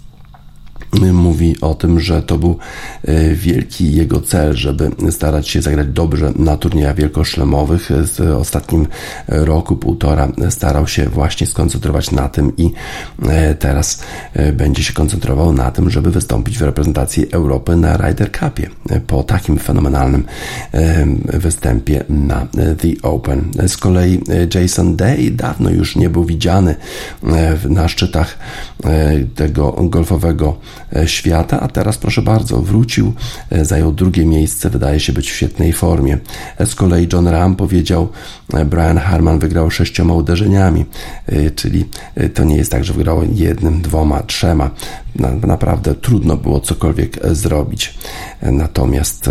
mówi 0.93 1.61
o 1.61 1.75
tym, 1.75 2.01
że 2.01 2.23
to 2.23 2.39
był 2.39 2.59
e, 3.05 3.35
wielki 3.35 3.95
jego 3.95 4.21
cel, 4.21 4.55
żeby 4.57 4.91
starać 5.11 5.49
się 5.49 5.63
zagrać 5.63 5.89
dobrze 5.89 6.33
na 6.37 6.57
turniejach 6.57 6.97
wielkoszlemowych. 6.97 7.91
W 7.91 8.21
ostatnim 8.41 8.87
roku, 9.29 9.77
półtora 9.77 10.29
starał 10.51 10.87
się 10.87 11.09
właśnie 11.09 11.47
skoncentrować 11.47 12.11
na 12.11 12.29
tym 12.29 12.57
i 12.57 12.73
e, 13.29 13.55
teraz 13.55 14.03
e, 14.35 14.53
będzie 14.53 14.85
się 14.85 14.93
koncentrował 14.93 15.53
na 15.53 15.71
tym, 15.71 15.91
żeby 15.91 16.11
wystąpić 16.11 16.59
w 16.59 16.63
reprezentacji 16.63 17.33
Europy 17.33 17.77
na 17.77 17.97
Ryder 17.97 18.31
Cupie 18.33 18.71
po 19.07 19.23
takim 19.23 19.59
fenomenalnym 19.59 20.25
występie 21.25 22.05
na 22.09 22.47
The 22.53 23.09
Open. 23.09 23.51
Z 23.67 23.77
kolei 23.77 24.21
Jason 24.55 24.97
Day 24.97 25.31
dawno 25.31 25.71
już 25.71 25.97
nie 25.97 26.11
był 26.11 26.25
widziany 26.25 26.75
na 27.69 27.89
szczytach 27.89 28.39
tego 29.35 29.73
golfowego 29.73 30.57
świata, 31.07 31.61
a 31.61 31.69
teraz 31.69 31.99
proszę 31.99 32.23
bardzo, 32.23 32.63
wrócił, 32.63 33.13
e, 33.51 33.65
zajął 33.65 33.93
drugie 33.93 34.27
miejsce, 34.27 34.71
wydaje 34.71 35.01
się 35.01 35.13
być 35.13 35.31
w 35.31 35.35
świetnej 35.35 35.73
formie. 35.73 36.19
E, 36.59 36.67
z 36.67 36.75
kolei 36.75 37.09
John 37.13 37.29
Ram 37.29 37.57
powiedział, 37.57 38.09
Brian 38.67 38.99
Harman 38.99 39.39
wygrał 39.39 39.71
sześcioma 39.71 40.15
uderzeniami, 40.15 40.85
czyli 41.57 41.89
to 42.35 42.45
nie 42.45 42.57
jest 42.57 42.71
tak, 42.71 42.85
że 42.85 42.93
wygrał 42.93 43.23
jednym, 43.35 43.83
dwoma, 43.83 44.23
trzema. 44.23 44.71
Naprawdę 45.47 45.95
trudno 45.95 46.37
było 46.37 46.61
cokolwiek 46.61 47.19
zrobić. 47.33 47.95
Natomiast 48.43 49.31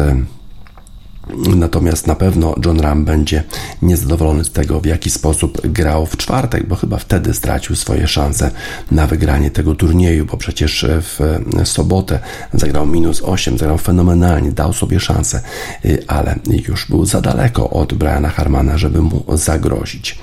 Natomiast 1.56 2.08
na 2.08 2.16
pewno 2.16 2.56
John 2.66 2.80
Ram 2.80 3.06
będzie 3.06 3.44
niezadowolony 3.82 4.44
z 4.44 4.52
tego, 4.52 4.80
w 4.80 4.86
jaki 4.86 5.10
sposób 5.10 5.68
grał 5.68 6.06
w 6.06 6.18
czwartek, 6.18 6.68
bo 6.68 6.76
chyba 6.76 6.98
wtedy 6.98 7.34
stracił 7.34 7.76
swoje 7.76 8.08
szanse 8.08 8.52
na 8.92 9.08
wygranie 9.08 9.52
tego 9.52 9.76
turnieju, 9.76 10.26
bo 10.26 10.38
przecież 10.38 10.86
w 10.90 11.20
sobotę 11.64 12.20
zagrał 12.54 12.86
minus 12.86 13.22
8, 13.24 13.58
zagrał 13.58 13.78
fenomenalnie, 13.78 14.52
dał 14.52 14.74
sobie 14.74 15.00
szansę, 15.00 15.42
ale 16.08 16.36
już 16.68 16.88
był 16.90 17.06
za 17.06 17.22
daleko 17.22 17.70
od 17.70 17.94
Briana 17.94 18.30
Harmana, 18.30 18.78
żeby 18.78 19.02
mu 19.02 19.24
zagrozić. 19.34 20.20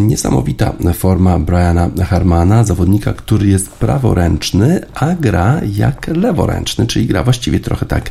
Niesamowita 0.00 0.72
forma 0.94 1.38
Briana 1.38 1.90
Harmana, 2.04 2.64
zawodnika, 2.64 3.12
który 3.12 3.46
jest 3.46 3.68
praworęczny, 3.68 4.80
a 4.94 5.14
gra 5.14 5.60
jak 5.74 6.06
leworęczny, 6.06 6.86
czyli 6.86 7.06
gra 7.06 7.24
właściwie 7.24 7.60
trochę 7.60 7.86
tak 7.86 8.10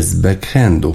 z 0.00 0.14
backhandu. 0.14 0.94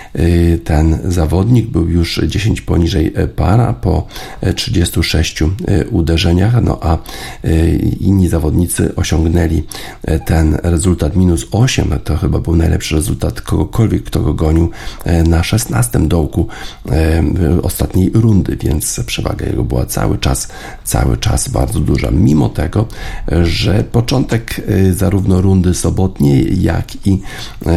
ten 0.63 0.97
zawodnik 1.05 1.67
był 1.67 1.87
już 1.89 2.21
10 2.27 2.61
poniżej 2.61 3.13
e, 3.15 3.27
para 3.27 3.73
po 3.73 4.07
36 4.55 5.41
e, 5.41 5.45
e, 5.45 5.87
uderzeniach, 5.87 6.63
no 6.63 6.77
a 6.81 6.97
inni 7.99 8.29
zawodnicy 8.29 8.95
osiągnęli 8.95 9.63
ten 10.25 10.57
rezultat 10.63 11.15
minus 11.15 11.47
8. 11.51 11.99
To 12.03 12.17
chyba 12.17 12.39
był 12.39 12.55
najlepszy 12.55 12.95
rezultat 12.95 13.41
kogokolwiek, 13.41 14.03
kto 14.03 14.19
go 14.21 14.33
gonił 14.33 14.69
na 15.27 15.43
16 15.43 15.99
dołku 15.99 16.47
ostatniej 17.63 18.11
rundy, 18.13 18.57
więc 18.57 19.01
przewaga 19.05 19.45
jego 19.45 19.63
była 19.63 19.85
cały 19.85 20.17
czas, 20.17 20.47
cały 20.83 21.17
czas 21.17 21.49
bardzo 21.49 21.79
duża. 21.79 22.11
Mimo 22.11 22.49
tego, 22.49 22.87
że 23.43 23.83
początek 23.83 24.61
zarówno 24.91 25.41
rundy 25.41 25.73
sobotniej, 25.73 26.61
jak 26.61 27.07
i 27.07 27.21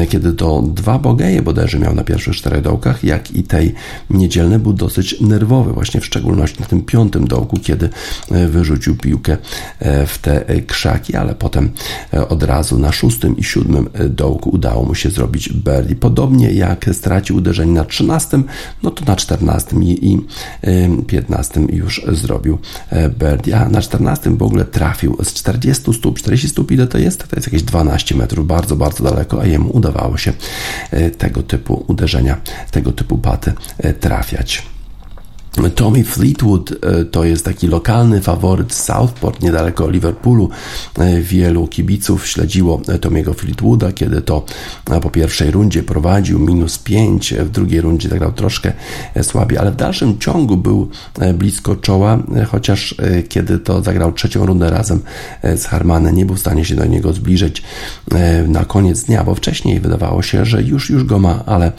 kiedy 0.08 0.32
to 0.32 0.62
dwa 0.62 0.98
bogeje 0.98 1.42
bodajże 1.42 1.78
miał 1.78 1.94
na 1.94 2.04
pierwszym 2.04 2.23
pierwszych 2.24 2.40
czterech 2.40 2.62
dołkach, 2.62 3.04
jak 3.04 3.30
i 3.30 3.42
tej 3.42 3.74
niedzielnej 4.10 4.58
był 4.58 4.72
dosyć 4.72 5.20
nerwowy, 5.20 5.72
właśnie 5.72 6.00
w 6.00 6.06
szczególności 6.06 6.60
na 6.60 6.66
tym 6.66 6.82
piątym 6.82 7.28
dołku, 7.28 7.56
kiedy 7.62 7.88
e, 8.30 8.48
wyrzucił 8.48 8.96
piłkę 8.96 9.36
e, 9.78 10.06
w 10.06 10.18
te 10.18 10.44
krzaki, 10.66 11.16
ale 11.16 11.34
potem 11.34 11.70
e, 12.14 12.28
od 12.28 12.42
razu 12.42 12.78
na 12.78 12.92
szóstym 12.92 13.36
i 13.36 13.44
siódmym 13.44 13.88
dołku 14.10 14.50
udało 14.50 14.84
mu 14.84 14.94
się 14.94 15.10
zrobić 15.10 15.52
birdie. 15.52 15.96
Podobnie 15.96 16.52
jak 16.52 16.90
stracił 16.92 17.36
uderzenie 17.36 17.72
na 17.72 17.84
trzynastym, 17.84 18.44
no 18.82 18.90
to 18.90 19.04
na 19.04 19.16
czternastym 19.16 19.82
i 19.82 20.18
piętnastym 21.06 21.68
już 21.72 22.02
zrobił 22.08 22.58
birdie, 23.18 23.60
a 23.60 23.68
na 23.68 23.82
czternastym 23.82 24.36
w 24.36 24.42
ogóle 24.42 24.64
trafił 24.64 25.16
z 25.22 25.32
40 25.32 25.94
stóp, 25.94 26.18
40 26.18 26.48
stóp 26.48 26.70
ile 26.70 26.86
to 26.86 26.98
jest? 26.98 27.28
To 27.28 27.36
jest 27.36 27.46
jakieś 27.46 27.62
12 27.62 28.14
metrów, 28.14 28.46
bardzo, 28.46 28.76
bardzo 28.76 29.04
daleko, 29.04 29.40
a 29.40 29.46
jemu 29.46 29.76
udawało 29.76 30.16
się 30.16 30.32
tego 31.18 31.42
typu 31.42 31.84
uderzenie 31.86 32.13
tego 32.70 32.92
typu 32.92 33.18
paty 33.18 33.52
e, 33.78 33.92
trafiać. 33.92 34.73
Tommy 35.74 36.04
Fleetwood 36.04 36.70
e, 36.70 37.04
to 37.04 37.24
jest 37.24 37.44
taki 37.44 37.66
lokalny 37.66 38.20
faworyt 38.20 38.74
Southport, 38.74 39.42
niedaleko 39.42 39.90
Liverpoolu. 39.90 40.48
E, 40.98 41.20
wielu 41.20 41.68
kibiców 41.68 42.26
śledziło 42.26 42.80
Tomiego 43.00 43.34
Fleetwooda, 43.34 43.92
kiedy 43.92 44.22
to 44.22 44.44
po 45.02 45.10
pierwszej 45.10 45.50
rundzie 45.50 45.82
prowadził 45.82 46.38
minus 46.38 46.78
5, 46.78 47.34
w 47.34 47.50
drugiej 47.50 47.80
rundzie 47.80 48.08
zagrał 48.08 48.32
troszkę 48.32 48.72
słabiej, 49.22 49.58
ale 49.58 49.72
w 49.72 49.76
dalszym 49.76 50.18
ciągu 50.18 50.56
był 50.56 50.88
blisko 51.34 51.76
czoła, 51.76 52.18
chociaż 52.48 52.94
kiedy 53.28 53.58
to 53.58 53.82
zagrał 53.82 54.12
trzecią 54.12 54.46
rundę 54.46 54.70
razem 54.70 55.00
z 55.56 55.64
Harmanem, 55.64 56.16
nie 56.16 56.26
był 56.26 56.36
w 56.36 56.40
stanie 56.40 56.64
się 56.64 56.74
do 56.74 56.84
niego 56.84 57.12
zbliżyć 57.12 57.62
na 58.48 58.64
koniec 58.64 59.02
dnia, 59.02 59.24
bo 59.24 59.34
wcześniej 59.34 59.80
wydawało 59.80 60.22
się, 60.22 60.44
że 60.44 60.62
już, 60.62 60.90
już 60.90 61.04
go 61.04 61.18
ma, 61.18 61.44
ale 61.46 61.72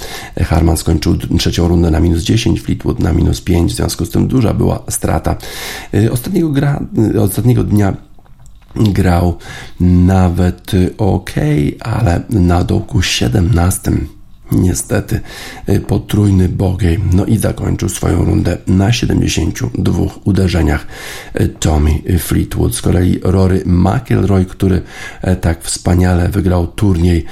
Harman 0.46 0.78
skończył 0.78 1.18
trzecią 1.18 1.68
rundę 1.68 1.92
na 1.92 2.00
minus 2.00 2.24
10, 2.24 2.62
Fleetwood 2.62 3.00
na 3.00 3.14
minus 3.14 3.42
5, 3.42 3.65
w 3.68 3.76
związku 3.76 4.06
z 4.06 4.10
tym 4.10 4.28
duża 4.28 4.54
była 4.54 4.84
strata. 4.90 5.36
Y, 5.94 6.12
ostatniego, 6.12 6.50
gra, 6.50 6.80
y, 7.16 7.22
ostatniego 7.22 7.64
dnia 7.64 7.94
grał 8.76 9.38
nawet 9.80 10.72
ok, 10.98 11.32
ale 11.80 12.22
na 12.30 12.64
dołku 12.64 13.02
17 13.02 13.92
Niestety 14.52 15.20
y, 15.70 15.80
potrójny 15.80 16.50
bogey, 16.50 17.00
no 17.14 17.26
i 17.26 17.38
zakończył 17.38 17.90
swoją 17.90 18.26
rundę 18.26 18.58
na 18.68 18.94
72 18.94 19.94
uderzeniach 20.24 20.88
y, 21.42 21.48
Tommy 21.48 21.92
Fleetwood. 22.20 22.76
Z 22.76 22.82
kolei 22.82 23.20
Rory 23.24 23.64
McIlroy, 23.66 24.46
który 24.46 24.82
e, 25.22 25.36
tak 25.36 25.64
wspaniale 25.64 26.30
wygrał 26.30 26.68
turniej 26.68 27.26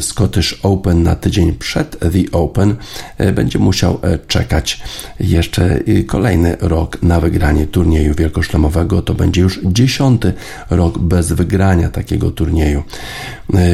Scottish 0.00 0.60
Open 0.62 1.02
na 1.02 1.14
tydzień 1.16 1.52
przed 1.52 1.98
The 1.98 2.32
Open, 2.32 2.76
e, 3.18 3.32
będzie 3.32 3.58
musiał 3.58 3.98
e, 4.02 4.18
czekać 4.18 4.80
jeszcze 5.20 5.80
kolejny 6.06 6.56
rok 6.60 7.02
na 7.02 7.20
wygranie 7.20 7.66
turnieju 7.66 8.14
wielkoszlemowego. 8.14 9.02
To 9.02 9.14
będzie 9.14 9.40
już 9.40 9.60
dziesiąty 9.64 10.32
rok 10.70 10.98
bez 10.98 11.32
wygrania 11.32 11.88
takiego 11.88 12.30
turnieju. 12.30 12.82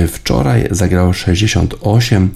Wczoraj 0.09 0.69
zagrał 0.71 1.13
68 1.13 2.31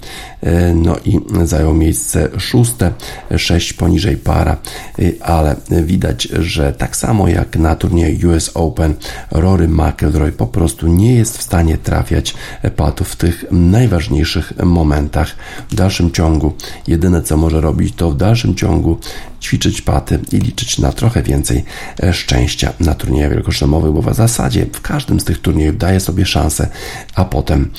no 0.75 0.95
i 1.05 1.19
zajął 1.43 1.73
miejsce 1.73 2.29
szóste, 2.37 2.91
sześć 3.37 3.73
poniżej 3.73 4.17
para, 4.17 4.57
e, 4.99 5.25
ale 5.25 5.55
widać, 5.69 6.23
że 6.23 6.73
tak 6.73 6.95
samo 6.95 7.27
jak 7.27 7.55
na 7.55 7.75
turnieju 7.75 8.29
US 8.29 8.51
Open, 8.53 8.93
Rory 9.31 9.67
McIlroy 9.67 10.31
po 10.31 10.47
prostu 10.47 10.87
nie 10.87 11.15
jest 11.15 11.37
w 11.37 11.41
stanie 11.41 11.77
trafiać 11.77 12.33
patów 12.75 13.09
w 13.09 13.15
tych 13.15 13.45
najważniejszych 13.51 14.53
momentach. 14.63 15.35
W 15.69 15.75
dalszym 15.75 16.11
ciągu 16.11 16.53
jedyne 16.87 17.21
co 17.21 17.37
może 17.37 17.61
robić 17.61 17.95
to 17.95 18.11
w 18.11 18.17
dalszym 18.17 18.55
ciągu 18.55 18.97
ćwiczyć 19.41 19.81
paty 19.81 20.19
i 20.31 20.37
liczyć 20.37 20.79
na 20.79 20.91
trochę 20.91 21.23
więcej 21.23 21.63
e, 22.03 22.13
szczęścia 22.13 22.73
na 22.79 22.95
turniejach 22.95 23.31
wielkoszlemowych, 23.31 23.91
bo 23.91 24.01
w 24.01 24.15
zasadzie 24.15 24.65
w 24.73 24.81
każdym 24.81 25.19
z 25.19 25.23
tych 25.23 25.41
turniejów 25.41 25.77
daje 25.77 25.99
sobie 25.99 26.25
szansę, 26.25 26.67
a 27.15 27.25
potem 27.25 27.71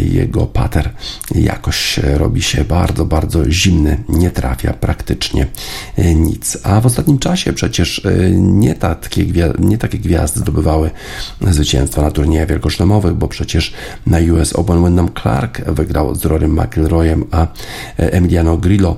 jego 0.00 0.46
pater 0.46 0.90
jakoś 1.40 1.98
robi 1.98 2.42
się 2.42 2.64
bardzo, 2.64 3.04
bardzo 3.04 3.50
zimny, 3.50 4.04
nie 4.08 4.30
trafia 4.30 4.72
praktycznie 4.72 5.46
nic. 6.14 6.58
A 6.62 6.80
w 6.80 6.86
ostatnim 6.86 7.18
czasie 7.18 7.52
przecież 7.52 8.02
nie 8.32 8.74
takie, 8.74 9.24
nie 9.58 9.78
takie 9.78 9.98
gwiazdy 9.98 10.40
zdobywały 10.40 10.90
zwycięstwa 11.40 12.02
na 12.02 12.10
turniejach 12.10 12.48
wielkoszlemowych, 12.48 13.14
bo 13.14 13.28
przecież 13.28 13.72
na 14.06 14.18
US 14.18 14.52
Open 14.52 14.82
Wyndham 14.82 15.10
Clark 15.22 15.70
wygrał 15.70 16.14
z 16.14 16.24
Rory 16.24 16.48
McIlroyem, 16.48 17.24
a 17.30 17.46
Emiliano 17.96 18.56
Grillo 18.56 18.96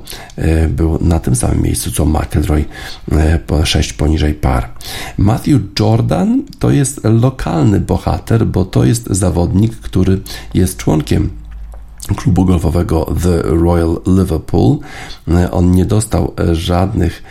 był 0.69 0.99
na 1.01 1.19
tym 1.19 1.37
samym 1.37 1.63
miejscu 1.63 1.93
co 1.93 2.07
McIlroy, 2.07 2.65
6 3.65 3.93
poniżej 3.93 4.35
par. 4.35 4.69
Matthew 5.19 5.61
Jordan 5.81 6.43
to 6.59 6.71
jest 6.71 7.01
lokalny 7.05 7.81
bohater, 7.81 8.47
bo 8.47 8.65
to 8.65 8.85
jest 8.85 9.07
zawodnik, 9.11 9.77
który 9.77 10.21
jest 10.55 10.77
członkiem 10.77 11.31
klubu 12.15 12.45
golfowego 12.45 13.15
The 13.23 13.43
Royal 13.43 14.01
Liverpool. 14.07 14.79
On 15.51 15.71
nie 15.71 15.85
dostał 15.85 16.35
żadnych 16.53 17.23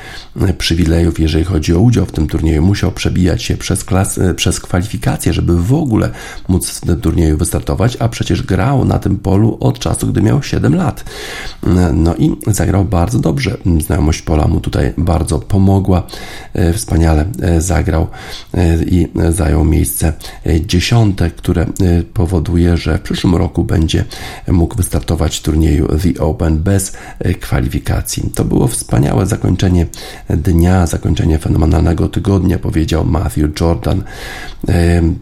przywilejów, 0.58 1.20
jeżeli 1.20 1.44
chodzi 1.44 1.76
o 1.76 1.80
udział 1.80 2.06
w 2.06 2.12
tym 2.12 2.28
turnieju. 2.28 2.62
Musiał 2.62 2.92
przebijać 2.92 3.44
się 3.44 3.58
przez, 3.58 3.84
klas, 3.84 4.20
przez 4.36 4.60
kwalifikacje, 4.60 5.34
żeby 5.34 5.58
w 5.64 5.74
ogóle 5.74 6.10
móc 6.48 6.70
w 6.70 6.82
tym 6.82 7.02
turnieju 7.02 7.38
wystartować, 7.38 7.98
a 8.00 8.10
przecież 8.10 8.44
grał 8.44 8.86
na 8.86 9.00
tym 9.00 9.18
polu 9.18 9.58
od 9.60 9.80
czasu, 9.80 10.08
gdy 10.08 10.22
miał 10.22 10.44
7 10.44 10.76
lat. 10.76 11.04
No 11.94 12.16
i 12.16 12.36
zagrał 12.48 12.86
bardzo 12.86 13.20
dobrze. 13.20 13.58
Znajomość 13.86 14.22
pola 14.22 14.48
mu 14.48 14.60
tutaj 14.60 14.94
bardzo 14.98 15.40
pomogła. 15.40 16.04
Wspaniale 16.74 17.26
zagrał 17.60 18.08
i 18.86 19.08
zajął 19.30 19.66
miejsce 19.66 20.14
dziesiąte, 20.66 21.32
które 21.32 21.66
powoduje, 22.14 22.78
że 22.78 22.98
w 22.98 23.02
przyszłym 23.02 23.36
roku 23.36 23.64
będzie 23.64 24.06
mógł 24.48 24.69
wystartować 24.76 25.38
w 25.38 25.42
turnieju 25.42 25.88
The 25.88 26.22
Open 26.22 26.58
bez 26.58 26.94
kwalifikacji. 27.40 28.32
To 28.36 28.46
było 28.46 28.68
wspaniałe 28.68 29.26
zakończenie 29.26 29.86
dnia, 30.30 30.88
zakończenie 30.88 31.40
fenomenalnego 31.40 32.10
tygodnia, 32.10 32.60
powiedział 32.60 33.06
Matthew 33.06 33.60
Jordan. 33.62 34.04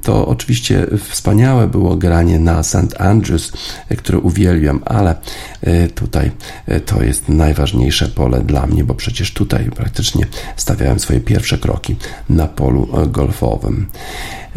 To 0.02 0.28
oczywiście 0.28 0.88
wspaniałe 1.10 1.68
było 1.68 1.96
granie 1.96 2.40
na 2.40 2.64
St. 2.64 3.02
Andrews, 3.02 3.52
które 3.98 4.20
uwielbiam, 4.20 4.82
ale 4.86 5.16
e, 5.62 5.88
tutaj 5.88 6.32
e, 6.66 6.80
to 6.80 7.04
jest 7.04 7.30
najważniejsze 7.30 8.08
pole 8.08 8.42
dla 8.42 8.68
mnie, 8.68 8.84
bo 8.84 8.96
przecież 8.96 9.34
tutaj 9.34 9.72
praktycznie 9.76 10.26
stawiałem 10.56 11.00
swoje 11.00 11.20
pierwsze 11.20 11.58
kroki 11.58 11.96
na 12.30 12.48
polu 12.48 12.88
golfowym. 13.08 13.88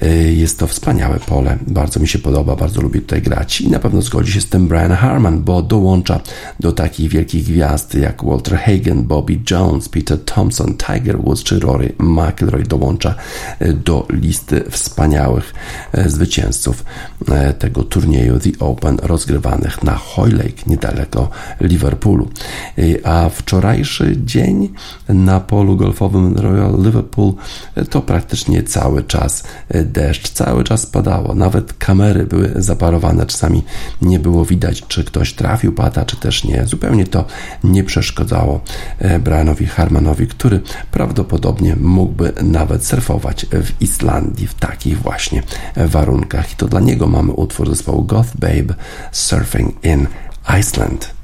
E, 0.03 0.09
jest 0.17 0.59
to 0.59 0.67
wspaniałe 0.67 1.19
pole, 1.19 1.59
bardzo 1.67 2.01
mi 2.01 2.09
się 2.09 2.19
podoba, 2.19 2.57
bardzo 2.57 2.81
lubię 2.81 3.01
tutaj 3.01 3.23
grać 3.23 3.61
i 3.61 3.71
na 3.71 3.79
pewno 3.79 4.03
zgodzi 4.03 4.33
się 4.33 4.41
z 4.41 4.49
tym 4.49 4.69
Brian 4.71 4.93
Harman, 4.93 5.43
bo 5.43 5.63
dołącza 5.63 6.21
do 6.61 6.73
takich 6.73 7.11
wielkich 7.11 7.45
gwiazd 7.45 7.95
jak 7.95 8.25
Walter 8.25 8.59
Hagen, 8.59 9.03
Bobby 9.03 9.41
Jones, 9.51 9.89
Peter 9.89 10.25
Thompson, 10.25 10.75
Tiger 10.77 11.21
Woods 11.21 11.43
czy 11.43 11.61
Rory 11.61 11.93
McIlroy 11.99 12.63
dołącza 12.63 13.15
do 13.85 14.07
listy 14.11 14.65
wspaniałych 14.71 15.55
e, 15.93 16.09
zwycięzców 16.09 16.85
e, 17.29 17.53
tego 17.53 17.85
turnieju 17.85 18.39
The 18.39 18.51
Open 18.59 18.99
rozgrywanych 19.03 19.83
na 19.85 19.95
Hoylake 19.95 20.63
niedaleko 20.67 21.29
Liverpoolu. 21.61 22.29
E, 22.79 23.07
a 23.07 23.29
wczorajszy 23.29 24.17
dzień 24.25 24.69
na 25.09 25.41
polu 25.41 25.77
golfowym 25.77 26.37
Royal 26.37 26.83
Liverpool 26.83 27.33
to 27.91 28.03
praktycznie 28.03 28.63
cały 28.63 29.03
czas 29.03 29.45
deszcz, 29.85 30.29
cały 30.29 30.65
czas 30.65 30.87
padało. 30.87 31.35
Nawet 31.35 31.73
kamery 31.73 32.27
były 32.27 32.53
zaparowane, 32.57 33.27
czasami 33.27 33.63
nie 34.03 34.19
było 34.19 34.45
widać, 34.45 34.60
czy 34.89 35.05
ktoś 35.05 35.33
trafił 35.33 35.73
pata, 35.73 36.05
czy 36.05 36.17
też 36.17 36.45
nie. 36.45 36.67
Zupełnie 36.67 37.07
to 37.07 37.25
nie 37.65 37.85
przeszkadzało 37.85 38.61
Brianowi 39.21 39.67
Harmanowi, 39.67 40.27
który 40.27 40.61
prawdopodobnie 40.91 41.77
mógłby 41.77 42.33
nawet 42.43 42.87
surfować 42.87 43.47
w 43.47 43.83
Islandii 43.83 44.47
w 44.47 44.55
takich 44.55 44.99
właśnie 44.99 45.43
warunkach. 45.77 46.53
I 46.53 46.57
to 46.57 46.69
dla 46.69 46.81
niego 46.81 47.07
mamy 47.07 47.33
utwór 47.33 47.71
zespołu 47.71 48.05
Goth 48.05 48.37
Babe 48.37 48.75
Surfing 49.13 49.85
in 49.85 50.07
Iceland. 50.61 51.20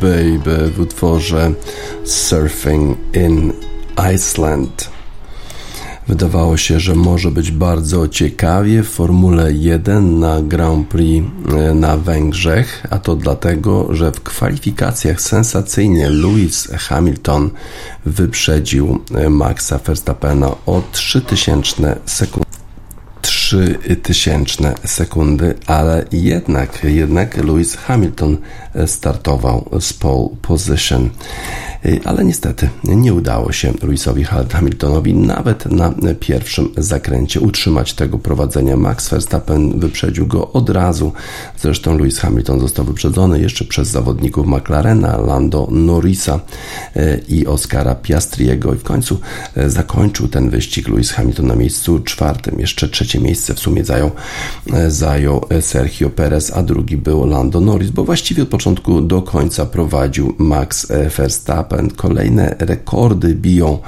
Baby 0.00 0.70
w 0.70 0.80
utworze 0.80 1.52
Surfing 2.04 2.98
in 3.14 3.52
Iceland. 4.14 4.90
Wydawało 6.08 6.56
się, 6.56 6.80
że 6.80 6.94
może 6.94 7.30
być 7.30 7.50
bardzo 7.50 8.08
ciekawie 8.08 8.82
w 8.82 8.88
Formule 8.88 9.52
1 9.52 10.18
na 10.18 10.42
Grand 10.42 10.88
Prix 10.88 11.26
e, 11.48 11.74
na 11.74 11.96
Węgrzech, 11.96 12.86
a 12.90 12.98
to 12.98 13.16
dlatego, 13.16 13.94
że 13.94 14.12
w 14.12 14.20
kwalifikacjach 14.20 15.20
sensacyjnie 15.20 16.10
Lewis 16.10 16.68
Hamilton 16.78 17.50
wyprzedził 18.06 18.98
e, 19.14 19.30
Maxa 19.30 19.78
Verstappena 19.78 20.56
o 20.66 20.82
3000 20.92 21.96
sekundy. 22.06 22.49
3000 23.50 24.74
sekundy, 24.84 25.54
ale 25.66 26.04
jednak, 26.12 26.84
jednak 26.84 27.36
Lewis 27.36 27.74
Hamilton 27.74 28.38
startował 28.86 29.70
z 29.80 29.92
pole 29.92 30.28
position. 30.42 31.10
Y, 31.86 32.00
ale 32.04 32.24
niestety 32.24 32.68
nie 32.84 33.14
udało 33.14 33.52
się 33.52 33.72
Lewisowi 33.82 34.24
Hamiltonowi 34.24 35.14
nawet 35.14 35.66
na 35.66 35.94
pierwszym 36.20 36.68
zakręcie 36.76 37.40
utrzymać 37.40 37.94
tego 37.94 38.18
prowadzenia. 38.18 38.76
Max 38.76 39.08
Verstappen 39.08 39.80
wyprzedził 39.80 40.26
go 40.26 40.52
od 40.52 40.70
razu. 40.70 41.12
Zresztą 41.58 41.98
Lewis 41.98 42.18
Hamilton 42.18 42.60
został 42.60 42.84
wyprzedzony 42.84 43.40
jeszcze 43.40 43.64
przez 43.64 43.88
zawodników 43.88 44.46
McLarena, 44.46 45.16
Lando 45.16 45.68
Norrisa 45.70 46.40
y, 46.96 47.24
i 47.28 47.46
Oscara 47.46 47.94
Piastriego 47.94 48.74
i 48.74 48.78
w 48.78 48.82
końcu 48.82 49.20
y, 49.56 49.70
zakończył 49.70 50.28
ten 50.28 50.50
wyścig 50.50 50.88
Lewis 50.88 51.12
Hamilton 51.12 51.46
na 51.46 51.56
miejscu 51.56 52.00
czwartym. 52.00 52.60
Jeszcze 52.60 52.88
trzecie 52.88 53.20
miejsce 53.20 53.54
w 53.54 53.58
sumie 53.58 53.84
zajął, 53.84 54.10
zajął 54.88 55.44
Sergio 55.60 56.10
Perez, 56.10 56.52
a 56.56 56.62
drugi 56.62 56.96
był 56.96 57.26
Lando 57.26 57.60
Norris, 57.60 57.90
bo 57.90 58.04
właściwie 58.04 58.42
od 58.42 58.48
początku 58.48 59.00
do 59.00 59.22
końca 59.22 59.66
prowadził 59.66 60.34
Max 60.38 60.86
Verstappen. 61.16 61.69
Verstappen. 61.70 61.90
Kolejne 61.90 62.56
rekordy 62.58 63.34
biją 63.34 63.78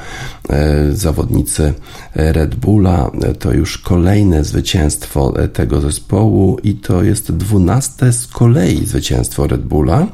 e, 0.49 0.93
zawodnicy 0.93 1.75
Red 2.15 2.55
Bulla. 2.55 3.11
To 3.39 3.53
już 3.53 3.79
kolejne 3.79 4.45
zwycięstwo 4.45 5.35
tego 5.53 5.81
zespołu 5.81 6.59
i 6.63 6.75
to 6.75 7.03
jest 7.03 7.33
dwunaste 7.33 8.13
z 8.13 8.27
kolei 8.27 8.87
zwycięstwo 8.87 9.47
Red 9.47 9.63
Bulla. 9.63 10.07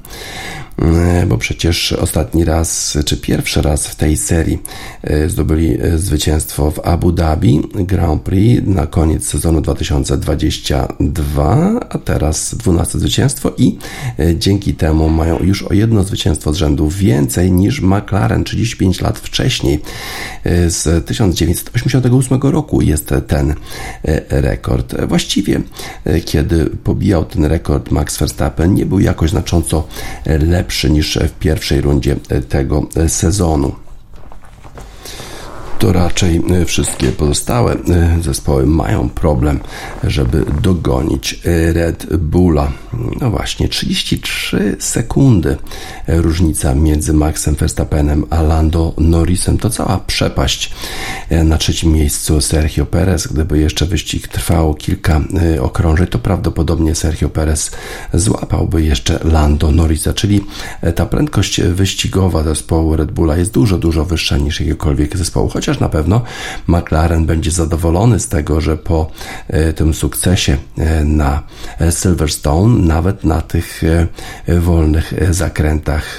E, 0.83 1.27
bo 1.27 1.39
przecież 1.39 1.93
ostatni 1.93 2.45
raz, 2.45 2.99
czy 3.05 3.17
pierwszy 3.17 3.63
raz 3.63 3.87
w 3.87 3.95
tej 3.95 4.17
serii 4.17 4.59
e, 5.03 5.29
zdobyli 5.29 5.81
e, 5.81 5.99
zwycięstwo 5.99 6.71
w 6.71 6.87
Abu 6.87 7.13
Dhabi 7.13 7.63
Grand 7.75 8.23
Prix 8.23 8.63
na 8.67 8.87
koniec 8.87 9.27
sezonu 9.27 9.61
2022, 9.61 11.81
a 11.91 11.99
teraz 11.99 12.55
12 12.55 12.99
zwycięstwo 12.99 13.53
i 13.59 13.79
dzięki 14.35 14.75
temu 14.75 15.09
mają 15.09 15.39
już 15.39 15.63
o 15.63 15.75
jedno 15.75 16.05
zwycięstwo 16.05 16.53
z 16.53 16.57
rzędu 16.57 16.89
więcej 16.89 17.53
niż 17.53 17.81
McLaren 17.81 18.45
35 18.45 19.01
lat 19.01 19.19
wcześniej. 19.19 19.81
Z 20.69 21.07
1988 21.07 22.41
roku 22.41 22.83
jest 22.83 23.15
ten 23.27 23.55
rekord. 24.29 24.95
Właściwie, 25.07 25.61
kiedy 26.25 26.67
pobijał 26.67 27.25
ten 27.25 27.45
rekord 27.45 27.91
Max 27.91 28.19
Verstappen, 28.19 28.75
nie 28.75 28.87
był 28.87 29.01
jakoś 29.01 29.31
znacząco 29.31 29.87
lepszy 30.27 30.68
lepszy 30.69 30.91
niż 30.91 31.17
w 31.17 31.33
pierwszej 31.39 31.81
rundzie 31.81 32.17
tego 32.49 32.87
sezonu 33.09 33.75
to 35.79 35.93
raczej 35.93 36.43
e, 36.51 36.65
wszystkie 36.65 37.13
pozostałe 37.13 37.73
e, 37.73 38.23
zespoły 38.23 38.67
mają 38.67 39.09
problem, 39.09 39.61
żeby 40.05 40.45
dogonić 40.63 41.41
e, 41.45 41.73
Red 41.73 42.17
Bulla. 42.17 42.73
No 43.21 43.31
właśnie, 43.31 43.69
33 43.69 44.77
sekundy 44.79 45.57
różnica 46.09 46.75
między 46.75 47.13
Maxem 47.13 47.55
Verstappenem 47.55 48.25
a 48.31 48.43
Lando 48.43 48.95
Norrisem 48.99 49.59
to 49.59 49.71
cała 49.71 49.99
przepaść. 49.99 50.73
Na 51.45 51.59
trzecim 51.59 51.93
miejscu 51.93 52.41
Sergio 52.41 52.87
Perez. 52.87 53.27
Gdyby 53.27 53.59
jeszcze 53.59 53.87
wyścig 53.87 54.29
trwał 54.29 54.75
kilka 54.75 55.21
okrążeń, 55.61 56.07
to 56.07 56.19
prawdopodobnie 56.19 56.95
Sergio 56.95 57.29
Perez 57.29 57.71
złapałby 58.15 58.83
jeszcze 58.83 59.19
Lando 59.25 59.71
Norrisa, 59.73 60.13
czyli 60.13 60.45
ta 60.95 61.07
prędkość 61.07 61.61
wyścigowa 61.61 62.43
zespołu 62.43 62.97
Red 62.97 63.13
Bulla 63.13 63.37
jest 63.37 63.53
dużo, 63.53 63.79
dużo 63.79 64.05
wyższa 64.05 64.37
niż 64.37 64.61
jakiegokolwiek 64.61 65.17
zespołu, 65.17 65.49
chociaż 65.49 65.68
chociaż 65.69 65.81
na 65.81 65.89
pewno 65.89 66.23
McLaren 66.67 67.27
będzie 67.27 67.51
zadowolony 67.51 68.21
z 68.21 68.29
tego, 68.29 68.61
że 68.61 68.77
po 68.77 69.11
e, 69.49 69.73
tym 69.73 69.95
sukcesie 69.95 70.57
e, 70.79 71.05
na 71.05 71.43
Silverstone, 71.91 72.87
nawet 72.87 73.25
na 73.25 73.41
tych 73.41 73.83
e, 73.85 74.61
wolnych 74.61 75.15
zakrętach 75.31 76.19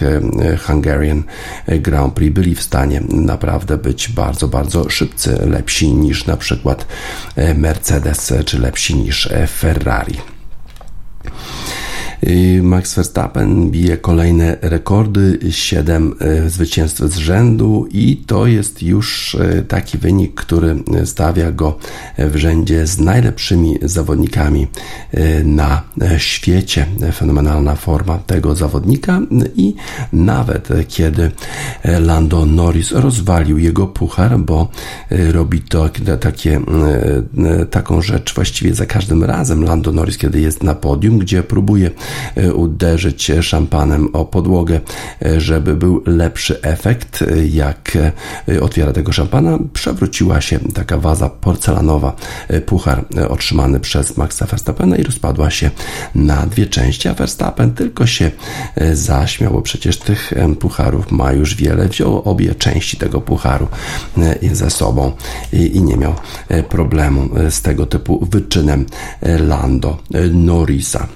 Hungarian 0.68 1.24
Grand 1.68 2.14
Prix 2.14 2.36
byli 2.36 2.56
w 2.56 2.62
stanie 2.62 3.02
naprawdę 3.10 3.78
być 3.78 4.10
bardzo, 4.10 4.48
bardzo 4.48 4.90
szybcy, 4.90 5.38
lepsi 5.46 5.94
niż 5.94 6.26
na 6.26 6.38
przykład 6.38 6.86
Mercedes, 7.56 8.34
czy 8.46 8.60
lepsi 8.60 8.96
niż 8.96 9.30
Ferrari. 9.48 10.18
Max 12.64 12.96
Verstappen 12.96 13.72
bije 13.72 13.98
kolejne 13.98 14.58
rekordy, 14.62 15.40
7 15.50 16.16
e, 16.20 16.50
zwycięstw 16.50 17.02
z 17.02 17.18
rzędu 17.18 17.88
i 17.92 18.18
to 18.28 18.48
jest 18.48 18.84
już 18.84 19.36
e, 19.36 19.62
taki 19.62 19.98
wynik, 19.98 20.34
który 20.34 20.76
stawia 21.06 21.52
go 21.52 21.78
w 22.18 22.36
rzędzie 22.36 22.88
z 22.88 23.00
najlepszymi 23.00 23.78
zawodnikami 23.82 24.68
e, 25.12 25.44
na 25.44 25.82
świecie. 26.18 26.86
Fenomenalna 27.14 27.76
forma 27.76 28.18
tego 28.18 28.56
zawodnika 28.56 29.22
i 29.56 29.76
nawet 30.14 30.70
kiedy 30.88 31.32
Lando 31.84 32.46
Norris 32.46 32.92
rozwalił 32.92 33.58
jego 33.58 33.88
puchar, 33.88 34.40
bo 34.40 34.70
robi 35.10 35.62
to 35.62 35.90
takie, 36.20 36.62
taką 37.72 38.02
rzecz 38.02 38.36
właściwie 38.36 38.76
za 38.76 38.86
każdym 38.86 39.24
razem 39.24 39.64
Lando 39.64 39.92
Norris, 39.92 40.18
kiedy 40.18 40.40
jest 40.40 40.64
na 40.64 40.76
podium, 40.76 41.20
gdzie 41.20 41.44
próbuje 41.44 41.92
uderzyć 42.54 43.32
szampanem 43.42 44.10
o 44.14 44.26
podłogę, 44.26 44.80
żeby 45.38 45.76
był 45.76 46.04
lepszy 46.06 46.62
efekt. 46.62 47.24
Jak 47.50 47.98
otwiera 48.62 48.94
tego 48.94 49.12
szampana, 49.12 49.60
przewróciła 49.74 50.42
się 50.42 50.60
taka 50.74 50.98
waza 50.98 51.30
porcelanowa, 51.30 52.16
puchar 52.66 53.06
otrzymany 53.30 53.80
przez 53.80 54.18
Maxa 54.18 54.46
Verstappena 54.46 54.96
i 54.96 55.04
rozpadła 55.04 55.50
się 55.50 55.72
na 56.16 56.46
dwie 56.46 56.68
części, 56.68 57.08
a 57.08 57.14
Verstappen 57.14 57.72
tylko 57.72 58.08
się 58.08 58.32
zaśmiał, 58.94 59.54
bo 59.54 59.62
przecież 59.62 59.98
tych 59.98 60.34
pucharów 60.60 61.12
ma 61.12 61.32
już 61.32 61.56
wiele, 61.56 61.88
wziął 61.88 62.22
obie 62.22 62.56
części 62.56 62.98
tego 62.98 63.22
pucharu 63.22 63.68
ze 64.54 64.70
sobą 64.70 65.12
i 65.54 65.82
nie 65.82 65.98
miał 65.98 66.14
problemu 66.70 67.30
z 67.50 67.62
tego 67.62 67.86
typu 67.86 68.26
wyczynem 68.32 68.86
Lando 69.48 69.98
Norrisa. 70.34 71.08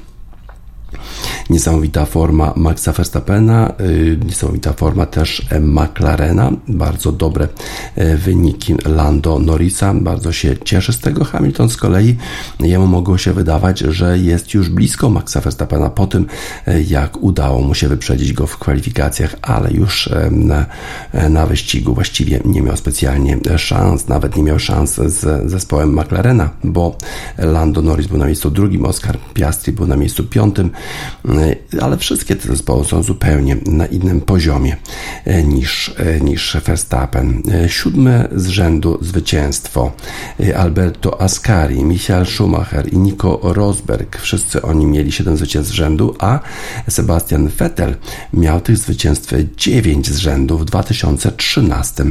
Niesamowita 1.49 2.05
forma 2.05 2.53
Maxa 2.55 2.91
Verstappena, 2.91 3.73
y, 3.79 4.19
niesamowita 4.25 4.73
forma 4.73 5.05
też 5.05 5.45
McLarena, 5.61 6.51
bardzo 6.67 7.11
dobre 7.11 7.47
y, 7.97 8.17
wyniki 8.17 8.75
Lando 8.85 9.39
Norrisa, 9.39 9.93
bardzo 9.93 10.31
się 10.31 10.55
cieszy 10.65 10.93
z 10.93 10.99
tego. 10.99 11.25
Hamilton 11.25 11.69
z 11.69 11.77
kolei 11.77 12.17
jemu 12.59 12.87
mogło 12.87 13.17
się 13.17 13.33
wydawać, 13.33 13.79
że 13.79 14.17
jest 14.17 14.53
już 14.53 14.69
blisko 14.69 15.09
Maxa 15.09 15.41
Verstappena 15.41 15.89
po 15.89 16.07
tym, 16.07 16.25
y, 16.67 16.83
jak 16.83 17.23
udało 17.23 17.61
mu 17.61 17.75
się 17.75 17.87
wyprzedzić 17.87 18.33
go 18.33 18.47
w 18.47 18.57
kwalifikacjach, 18.57 19.35
ale 19.41 19.71
już 19.71 20.09
na, 20.31 20.65
na 21.29 21.45
wyścigu 21.45 21.93
właściwie 21.93 22.39
nie 22.45 22.61
miał 22.61 22.77
specjalnie 22.77 23.37
szans, 23.57 24.07
nawet 24.07 24.37
nie 24.37 24.43
miał 24.43 24.59
szans 24.59 24.95
z 24.95 25.51
zespołem 25.51 25.99
McLarena, 25.99 26.49
bo 26.63 26.97
Lando 27.37 27.81
Norris 27.81 28.07
był 28.07 28.17
na 28.17 28.25
miejscu 28.25 28.51
drugim, 28.51 28.85
Oscar 28.85 29.17
Piastri 29.33 29.73
był 29.73 29.87
na 29.87 29.97
miejscu 29.97 30.23
piątym, 30.23 30.71
ale 31.81 31.97
wszystkie 31.97 32.35
te 32.35 32.47
zespoły 32.47 32.85
są 32.85 33.03
zupełnie 33.03 33.57
na 33.65 33.85
innym 33.85 34.21
poziomie 34.21 34.77
e, 35.25 35.43
niż, 35.43 35.95
e, 35.97 36.19
niż 36.19 36.57
Verstappen. 36.65 37.43
E, 37.51 37.69
siódme 37.69 38.27
z 38.35 38.47
rzędu 38.47 38.97
zwycięstwo 39.01 39.91
Alberto 40.55 41.21
Ascari, 41.21 41.83
Michael 41.83 42.25
Schumacher 42.25 42.93
i 42.93 42.97
Nico 42.97 43.39
Rosberg. 43.43 44.17
Wszyscy 44.17 44.61
oni 44.61 44.85
mieli 44.85 45.11
siedem 45.11 45.37
zwycięstw 45.37 45.71
z 45.71 45.75
rzędu, 45.75 46.15
a 46.19 46.39
Sebastian 46.89 47.47
Vettel 47.47 47.95
miał 48.33 48.61
tych 48.61 48.77
zwycięstw 48.77 49.33
dziewięć 49.57 50.09
z 50.09 50.17
rzędu 50.17 50.57
w 50.57 50.65
2013 50.65 52.03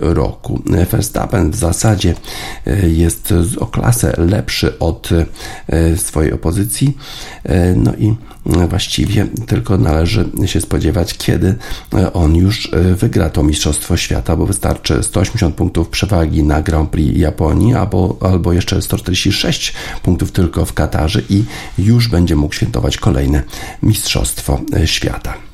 roku. 0.00 0.62
Verstappen 0.90 1.50
w 1.50 1.56
zasadzie 1.56 2.14
jest 2.82 3.34
o 3.60 3.66
klasę 3.66 4.14
lepszy 4.18 4.78
od 4.78 5.08
swojej 5.96 6.32
opozycji. 6.32 6.96
No 7.76 7.94
i 7.94 8.11
właściwie 8.68 9.26
tylko 9.46 9.78
należy 9.78 10.28
się 10.46 10.60
spodziewać, 10.60 11.14
kiedy 11.18 11.54
on 12.12 12.36
już 12.36 12.70
wygra 12.96 13.30
to 13.30 13.42
Mistrzostwo 13.42 13.96
Świata, 13.96 14.36
bo 14.36 14.46
wystarczy 14.46 15.02
180 15.02 15.54
punktów 15.54 15.88
przewagi 15.88 16.42
na 16.42 16.62
Grand 16.62 16.90
Prix 16.90 17.18
Japonii, 17.18 17.74
albo, 17.74 18.16
albo 18.20 18.52
jeszcze 18.52 18.82
146 18.82 19.74
punktów 20.02 20.32
tylko 20.32 20.64
w 20.64 20.72
Katarze 20.72 21.22
i 21.30 21.44
już 21.78 22.08
będzie 22.08 22.36
mógł 22.36 22.54
świętować 22.54 22.96
kolejne 22.96 23.42
Mistrzostwo 23.82 24.60
Świata 24.84 25.51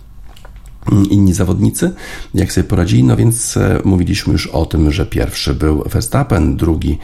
inni 1.11 1.34
zawodnicy, 1.34 1.95
jak 2.34 2.53
sobie 2.53 2.64
poradzili. 2.64 3.05
No 3.05 3.16
więc 3.16 3.57
e, 3.57 3.80
mówiliśmy 3.84 4.32
już 4.32 4.47
o 4.47 4.66
tym, 4.66 4.93
że 4.93 5.07
pierwszy 5.07 5.55
był 5.55 5.82
Verstappen, 5.82 6.57
drugi 6.57 6.99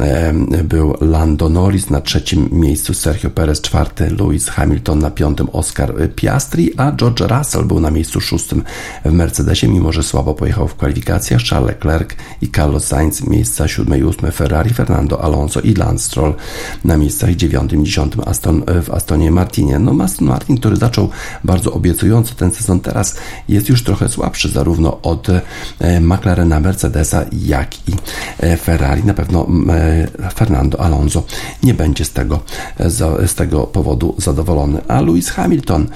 e, 0.00 0.32
był 0.64 0.94
Lando 1.00 1.48
Norris, 1.48 1.90
na 1.90 2.00
trzecim 2.00 2.48
miejscu 2.52 2.94
Sergio 2.94 3.30
Perez, 3.30 3.60
czwarty 3.60 4.10
Lewis 4.18 4.48
Hamilton, 4.48 4.98
na 4.98 5.10
piątym 5.10 5.48
Oscar 5.52 5.94
Piastri, 6.16 6.70
a 6.76 6.92
George 6.92 7.20
Russell 7.20 7.64
był 7.64 7.80
na 7.80 7.90
miejscu 7.90 8.20
szóstym 8.20 8.62
w 9.04 9.12
Mercedesie, 9.12 9.68
mimo 9.68 9.92
że 9.92 10.02
słabo 10.02 10.34
pojechał 10.34 10.68
w 10.68 10.74
kwalifikacjach. 10.74 11.40
Charles 11.42 11.68
Leclerc 11.68 12.10
i 12.42 12.48
Carlos 12.48 12.84
Sainz 12.84 13.26
miejsca 13.26 13.68
siódme 13.68 13.98
i 13.98 14.04
ósme 14.04 14.32
Ferrari, 14.32 14.74
Fernando 14.74 15.24
Alonso 15.24 15.60
i 15.60 15.74
Lance 15.74 16.04
Stroll 16.04 16.34
na 16.84 16.96
miejscach 16.96 17.34
dziewiątym 17.34 17.82
i 17.82 17.84
dziesiątym 17.84 18.20
Aston, 18.26 18.62
w 18.82 18.90
Astonie 18.90 19.30
Martinie. 19.30 19.78
No 19.78 20.04
Aston 20.04 20.28
Martin, 20.28 20.56
który 20.56 20.76
zaczął 20.76 21.08
bardzo 21.44 21.72
obiecująco 21.72 22.34
ten 22.34 22.50
sezon, 22.50 22.80
teraz 22.80 23.16
jest 23.48 23.68
już 23.68 23.84
trochę 23.84 24.08
słabszy 24.08 24.48
zarówno 24.48 25.00
od 25.02 25.28
e, 25.28 26.00
McLarena, 26.00 26.60
Mercedesa, 26.60 27.24
jak 27.32 27.88
i 27.88 27.92
e, 28.40 28.56
Ferrari. 28.56 29.04
Na 29.04 29.14
pewno 29.14 29.46
e, 29.68 30.30
Fernando 30.30 30.80
Alonso 30.80 31.22
nie 31.62 31.74
będzie 31.74 32.04
z 32.04 32.10
tego, 32.10 32.40
z 33.26 33.34
tego 33.34 33.66
powodu 33.66 34.14
zadowolony. 34.18 34.80
A 34.88 35.00
Lewis 35.00 35.30
Hamilton 35.30 35.86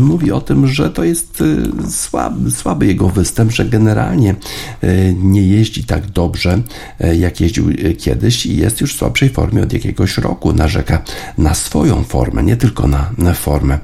mówi 0.00 0.32
o 0.32 0.40
tym, 0.40 0.66
że 0.66 0.90
to 0.90 1.04
jest 1.04 1.42
słaby, 1.90 2.50
słaby 2.50 2.86
jego 2.86 3.08
występ, 3.08 3.52
że 3.52 3.64
generalnie 3.64 4.34
nie 5.16 5.42
jeździ 5.42 5.84
tak 5.84 6.10
dobrze, 6.10 6.62
jak 7.18 7.40
jeździł 7.40 7.66
kiedyś 7.98 8.46
i 8.46 8.56
jest 8.56 8.80
już 8.80 8.94
w 8.94 8.98
słabszej 8.98 9.28
formie 9.28 9.62
od 9.62 9.72
jakiegoś 9.72 10.18
roku. 10.18 10.52
Narzeka 10.52 11.02
na 11.38 11.54
swoją 11.54 12.04
formę, 12.04 12.42
nie 12.42 12.56
tylko 12.56 12.88
na, 12.88 13.34
formę 13.34 13.78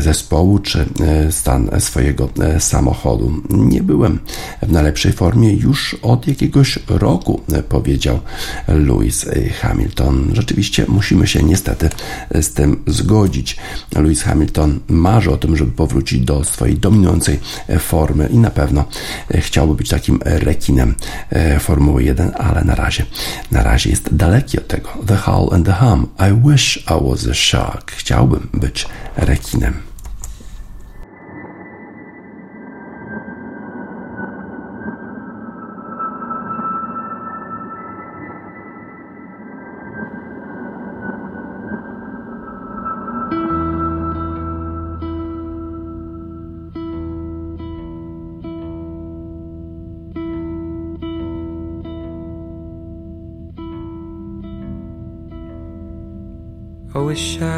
zespołu 0.00 0.58
czy 0.58 0.86
stan 1.30 1.70
swojego 1.78 1.93
E, 1.96 2.60
samochodu. 2.60 3.32
Nie 3.50 3.82
byłem 3.82 4.18
w 4.62 4.72
najlepszej 4.72 5.12
formie 5.12 5.52
już 5.52 5.96
od 6.02 6.28
jakiegoś 6.28 6.78
roku, 6.88 7.40
e, 7.52 7.62
powiedział 7.62 8.20
Lewis 8.68 9.26
Hamilton. 9.60 10.30
Rzeczywiście 10.32 10.84
musimy 10.88 11.26
się 11.26 11.42
niestety 11.42 11.90
z 12.34 12.52
tym 12.52 12.82
zgodzić. 12.86 13.56
Lewis 13.94 14.22
Hamilton 14.22 14.80
marzy 14.88 15.30
o 15.30 15.36
tym, 15.36 15.56
żeby 15.56 15.72
powrócić 15.72 16.20
do 16.20 16.44
swojej 16.44 16.76
dominującej 16.76 17.40
formy 17.78 18.28
i 18.32 18.38
na 18.38 18.50
pewno 18.50 18.84
chciałby 19.34 19.74
być 19.74 19.88
takim 19.88 20.18
rekinem 20.24 20.94
e, 21.30 21.58
Formuły 21.58 22.04
1, 22.04 22.32
ale 22.34 22.64
na 22.64 22.74
razie, 22.74 23.06
na 23.50 23.62
razie 23.62 23.90
jest 23.90 24.14
daleki 24.14 24.58
od 24.58 24.68
tego. 24.68 24.88
The 25.06 25.16
Hull 25.16 25.54
and 25.54 25.66
the 25.66 25.72
Hum. 25.72 26.08
I 26.18 26.50
wish 26.50 26.76
I 26.76 27.10
was 27.10 27.26
a 27.26 27.34
shark. 27.34 27.92
Chciałbym 27.92 28.48
być 28.52 28.86
rekinem. 29.16 29.93
I 57.14 57.53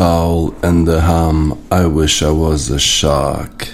Howl 0.00 0.54
and 0.62 0.86
the 0.86 1.00
Hum, 1.02 1.54
I 1.70 1.84
Wish 1.84 2.22
I 2.22 2.32
Was 2.32 2.70
a 2.70 2.78
Shark. 2.78 3.66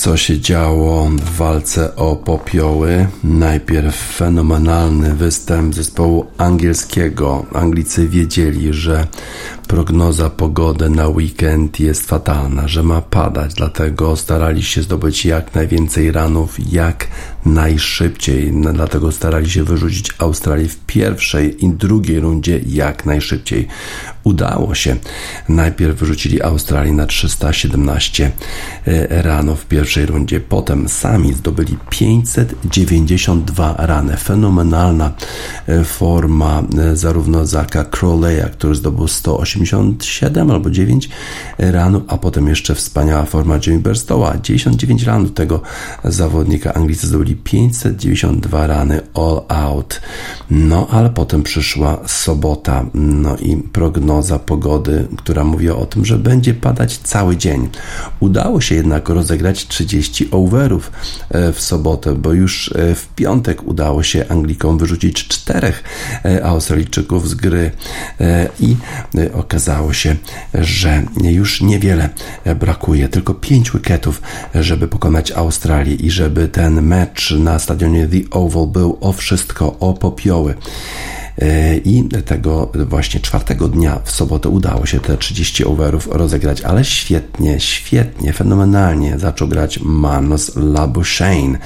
Co 0.00 0.16
się 0.16 0.40
działo 0.40 1.08
w 1.08 1.36
walce 1.36 1.96
o 1.96 2.16
popioły? 2.16 3.06
Najpierw 3.24 3.96
fenomenalny 4.16 5.14
występ 5.14 5.74
zespołu 5.74 6.26
angielskiego. 6.38 7.46
Anglicy 7.54 8.08
wiedzieli, 8.08 8.72
że 8.74 9.06
prognoza 9.68 10.30
pogody 10.30 10.90
na 10.90 11.08
weekend 11.08 11.80
jest 11.80 12.06
fatalna, 12.06 12.68
że 12.68 12.82
ma 12.82 13.00
padać, 13.00 13.54
dlatego 13.54 14.16
starali 14.16 14.62
się 14.62 14.82
zdobyć 14.82 15.24
jak 15.24 15.54
najwięcej 15.54 16.12
ranów, 16.12 16.72
jak 16.72 17.08
najszybciej. 17.46 18.52
Dlatego 18.72 19.12
starali 19.12 19.50
się 19.50 19.64
wyrzucić 19.64 20.14
Australię 20.18 20.68
w 20.68 20.78
pierwszej 20.86 21.64
i 21.64 21.68
drugiej 21.68 22.20
rundzie 22.20 22.60
jak 22.66 23.06
najszybciej. 23.06 23.68
Udało 24.24 24.74
się. 24.74 24.96
Najpierw 25.48 25.98
wyrzucili 25.98 26.42
Australię 26.42 26.92
na 26.92 27.06
317 27.06 28.30
e, 28.86 29.22
ranów 29.22 29.60
w 29.60 29.66
pierwszej 29.66 30.06
rundzie, 30.06 30.40
potem 30.40 30.88
sami 30.88 31.34
zdobyli 31.34 31.76
592 31.90 33.74
rany. 33.78 34.16
Fenomenalna 34.16 35.12
e, 35.66 35.84
forma 35.84 36.62
e, 36.78 36.96
zarówno 36.96 37.46
Zaka 37.46 37.84
Crowley'a, 37.84 38.50
który 38.50 38.74
zdobył 38.74 39.08
187 39.08 40.50
albo 40.50 40.70
9 40.70 41.08
ranów, 41.58 42.02
a 42.08 42.18
potem 42.18 42.48
jeszcze 42.48 42.74
wspaniała 42.74 43.24
forma 43.24 43.58
Jamie 43.66 43.78
Berstowa, 43.78 44.38
99 44.42 45.02
ranów 45.02 45.32
tego 45.32 45.62
zawodnika. 46.04 46.74
Anglicy 46.74 47.06
zdobyli 47.06 47.36
592 47.36 48.66
rany 48.66 49.00
all 49.14 49.42
out. 49.48 50.00
No, 50.50 50.86
ale 50.90 51.10
potem 51.10 51.42
przyszła 51.42 51.98
sobota, 52.06 52.86
no 52.94 53.36
i 53.36 53.56
prognoza 53.56 54.09
pogody, 54.46 55.08
która 55.16 55.44
mówiła 55.44 55.76
o 55.76 55.86
tym, 55.86 56.04
że 56.04 56.18
będzie 56.18 56.54
padać 56.54 56.98
cały 56.98 57.36
dzień. 57.36 57.68
Udało 58.20 58.60
się 58.60 58.74
jednak 58.74 59.08
rozegrać 59.08 59.66
30 59.66 60.28
overów 60.30 60.92
e, 61.30 61.52
w 61.52 61.60
sobotę, 61.60 62.14
bo 62.14 62.32
już 62.32 62.72
e, 62.72 62.94
w 62.94 63.08
piątek 63.08 63.62
udało 63.62 64.02
się 64.02 64.24
Anglikom 64.28 64.78
wyrzucić 64.78 65.28
czterech 65.28 65.84
e, 66.24 66.44
Australijczyków 66.44 67.28
z 67.28 67.34
gry 67.34 67.70
i 68.60 68.76
okazało 69.34 69.92
się, 69.92 70.16
że 70.54 71.02
już 71.22 71.60
niewiele 71.60 72.08
brakuje, 72.56 73.08
tylko 73.08 73.34
5 73.34 73.70
wicketów, 73.70 74.22
żeby 74.54 74.88
pokonać 74.88 75.32
Australię 75.32 75.94
i 75.94 76.10
żeby 76.10 76.48
ten 76.48 76.82
mecz 76.82 77.30
na 77.30 77.58
stadionie 77.58 78.08
The 78.08 78.30
Oval 78.30 78.66
był 78.66 78.98
o 79.00 79.12
wszystko, 79.12 79.78
o 79.78 79.94
popioły. 79.94 80.54
E, 81.38 81.76
i 81.76 82.08
tego 82.24 82.72
właśnie 82.74 83.20
czwartego 83.20 83.68
dnia 83.68 84.00
w 84.04 84.10
sobotę 84.10 84.48
udało 84.48 84.86
się 84.86 85.00
te 85.00 85.16
30 85.16 85.64
overów 85.64 86.08
rozegrać, 86.12 86.60
ale 86.60 86.84
świetnie, 86.84 87.60
świetnie, 87.60 88.32
fenomenalnie 88.32 89.18
zaczął 89.18 89.48
grać 89.48 89.80
Manos 89.82 90.56
Labuschagne. 90.56 91.58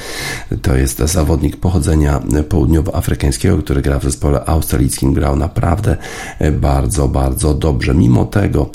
To 0.62 0.76
jest 0.76 0.98
zawodnik 0.98 1.56
pochodzenia 1.56 2.20
południowoafrykańskiego, 2.48 3.58
który 3.58 3.82
gra 3.82 3.98
w 3.98 4.02
zespole 4.02 4.44
australijskim, 4.44 5.14
grał 5.14 5.36
naprawdę 5.36 5.96
bardzo, 6.52 7.08
bardzo 7.08 7.54
dobrze, 7.54 7.94
mimo 7.94 8.24
tego, 8.24 8.70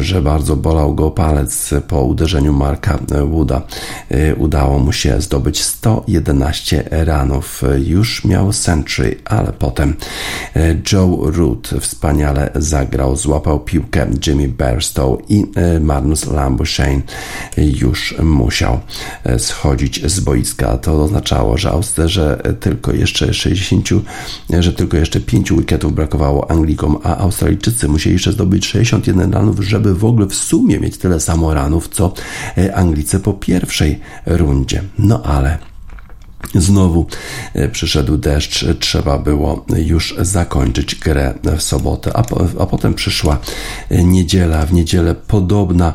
że 0.00 0.22
bardzo 0.22 0.56
bolał 0.56 0.94
go 0.94 1.10
palec 1.10 1.70
po 1.88 2.02
uderzeniu 2.02 2.52
Marka 2.52 2.98
Wooda. 3.30 3.62
E, 4.08 4.34
udało 4.34 4.78
mu 4.78 4.92
się 4.92 5.20
zdobyć 5.20 5.62
111 5.62 6.88
ranów. 6.90 7.62
Już 7.78 8.24
miał 8.24 8.52
century, 8.52 9.16
ale 9.24 9.52
potem 9.52 9.90
E, 9.90 10.29
Joe 10.92 11.30
Root 11.30 11.70
wspaniale 11.80 12.50
zagrał, 12.54 13.16
złapał 13.16 13.60
piłkę 13.60 14.06
Jimmy 14.26 14.48
Barstow 14.48 15.18
i 15.28 15.46
e, 15.56 15.80
Magnus 15.80 16.26
Lambushane 16.26 17.00
już 17.56 18.14
musiał 18.22 18.80
e, 19.24 19.38
schodzić 19.38 20.10
z 20.10 20.20
boiska. 20.20 20.78
To 20.78 21.02
oznaczało, 21.02 21.58
że 21.58 21.70
Austerze 21.70 22.42
tylko 22.60 22.92
jeszcze 22.92 23.34
60, 23.34 23.88
że 24.60 24.72
tylko 24.72 24.96
jeszcze 24.96 25.20
5 25.20 25.52
wicketów 25.52 25.94
brakowało 25.94 26.50
Anglikom, 26.50 26.98
a 27.02 27.16
Australijczycy 27.16 27.88
musieli 27.88 28.14
jeszcze 28.14 28.32
zdobyć 28.32 28.66
61 28.66 29.32
ranów, 29.32 29.60
żeby 29.60 29.94
w 29.94 30.04
ogóle 30.04 30.26
w 30.26 30.34
sumie 30.34 30.80
mieć 30.80 30.98
tyle 30.98 31.20
samo 31.20 31.54
ranów, 31.54 31.88
co 31.88 32.12
Anglicy 32.74 33.20
po 33.20 33.32
pierwszej 33.32 34.00
rundzie. 34.26 34.82
No 34.98 35.22
ale 35.22 35.69
Znowu 36.54 37.06
e, 37.54 37.68
przyszedł 37.68 38.16
deszcz, 38.16 38.64
trzeba 38.80 39.18
było 39.18 39.64
już 39.76 40.14
zakończyć 40.18 40.94
grę 40.94 41.34
w 41.56 41.62
sobotę, 41.62 42.16
a, 42.16 42.22
po, 42.22 42.46
a 42.60 42.66
potem 42.66 42.94
przyszła 42.94 43.38
e, 43.90 44.04
niedziela. 44.04 44.66
W 44.66 44.72
niedzielę 44.72 45.14
podobna, 45.14 45.92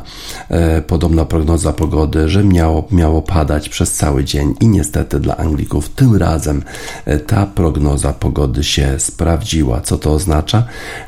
e, 0.48 0.82
podobna 0.82 1.24
prognoza 1.24 1.72
pogody, 1.72 2.28
że 2.28 2.44
miało, 2.44 2.88
miało 2.90 3.22
padać 3.22 3.68
przez 3.68 3.92
cały 3.92 4.24
dzień 4.24 4.54
i 4.60 4.68
niestety 4.68 5.20
dla 5.20 5.36
Anglików 5.36 5.88
tym 5.88 6.16
razem 6.16 6.62
ta 7.26 7.46
prognoza 7.46 8.12
pogody 8.12 8.64
się 8.64 9.00
sprawdziła. 9.00 9.80
Co 9.80 9.98
to 9.98 10.12
oznacza? 10.12 10.64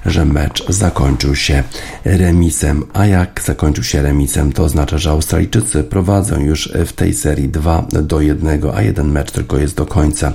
Że 0.07 0.24
mecz 0.24 0.68
zakończył 0.68 1.34
się 1.36 1.62
remisem, 2.05 2.84
a 2.93 3.07
jak 3.07 3.43
zakończył 3.45 3.84
się 3.84 4.03
remisem, 4.03 4.53
to 4.53 4.64
oznacza, 4.64 4.99
że 4.99 5.11
Australijczycy 5.11 5.84
prowadzą 5.84 6.41
już 6.41 6.72
w 6.86 6.93
tej 6.93 7.14
serii 7.14 7.49
2 7.49 7.86
do 8.03 8.20
1, 8.20 8.61
a 8.74 8.82
jeden 8.82 9.12
mecz 9.12 9.28
tylko 9.31 9.59
jest 9.59 9.76
do 9.76 9.87
końca. 9.87 10.33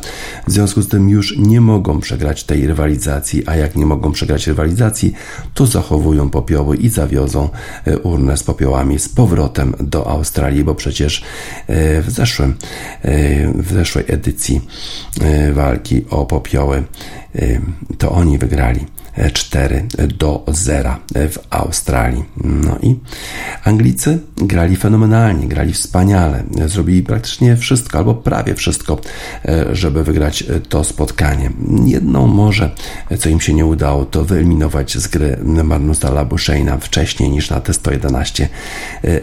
W 0.48 0.52
związku 0.52 0.82
z 0.82 0.88
tym 0.88 1.10
już 1.10 1.38
nie 1.38 1.62
mogą 1.62 2.00
przegrać 2.00 2.44
tej 2.44 2.68
rywalizacji, 2.68 3.44
a 3.46 3.56
jak 3.56 3.76
nie 3.76 3.86
mogą 3.86 4.12
przegrać 4.12 4.48
rywalizacji, 4.48 5.14
to 5.54 5.68
zachowują 5.68 6.30
popioły 6.30 6.78
i 6.78 6.90
zawiozą 6.90 7.50
e, 7.86 7.98
urnę 7.98 8.38
z 8.38 8.44
popiołami 8.44 9.00
z 9.00 9.10
powrotem 9.10 9.74
do 9.80 10.08
Australii, 10.08 10.64
bo 10.64 10.76
przecież 10.76 11.24
e, 11.68 12.02
w 12.02 12.10
zeszłym, 12.10 12.56
e, 13.02 13.64
w 13.64 13.74
zeszłej 13.74 14.06
edycji 14.08 14.62
walki 15.54 16.06
o 16.10 16.26
popioły 16.26 16.84
to 17.98 18.12
oni 18.12 18.38
wygrali. 18.38 18.86
4 19.34 19.88
do 20.18 20.44
0 20.48 20.96
w 21.16 21.38
Australii. 21.50 22.24
No 22.44 22.78
i 22.82 23.00
Anglicy 23.64 24.20
grali 24.38 24.76
fenomenalnie, 24.76 25.48
grali 25.48 25.74
wspaniale, 25.74 26.44
zrobili 26.66 27.04
praktycznie 27.04 27.58
wszystko, 27.58 27.98
albo 27.98 28.16
prawie 28.16 28.56
wszystko, 28.56 29.00
żeby 29.72 30.04
wygrać 30.04 30.44
to 30.70 30.84
spotkanie. 30.84 31.52
Jedną 31.86 32.28
może, 32.28 32.72
co 33.20 33.30
im 33.30 33.42
się 33.42 33.54
nie 33.54 33.66
udało, 33.66 34.06
to 34.06 34.26
wyeliminować 34.26 34.98
z 34.98 35.08
gry 35.08 35.38
Marnusa 35.64 36.12
Labuszeina 36.12 36.78
wcześniej 36.78 37.30
niż 37.30 37.50
na 37.50 37.60
te 37.60 37.74
111 37.74 38.50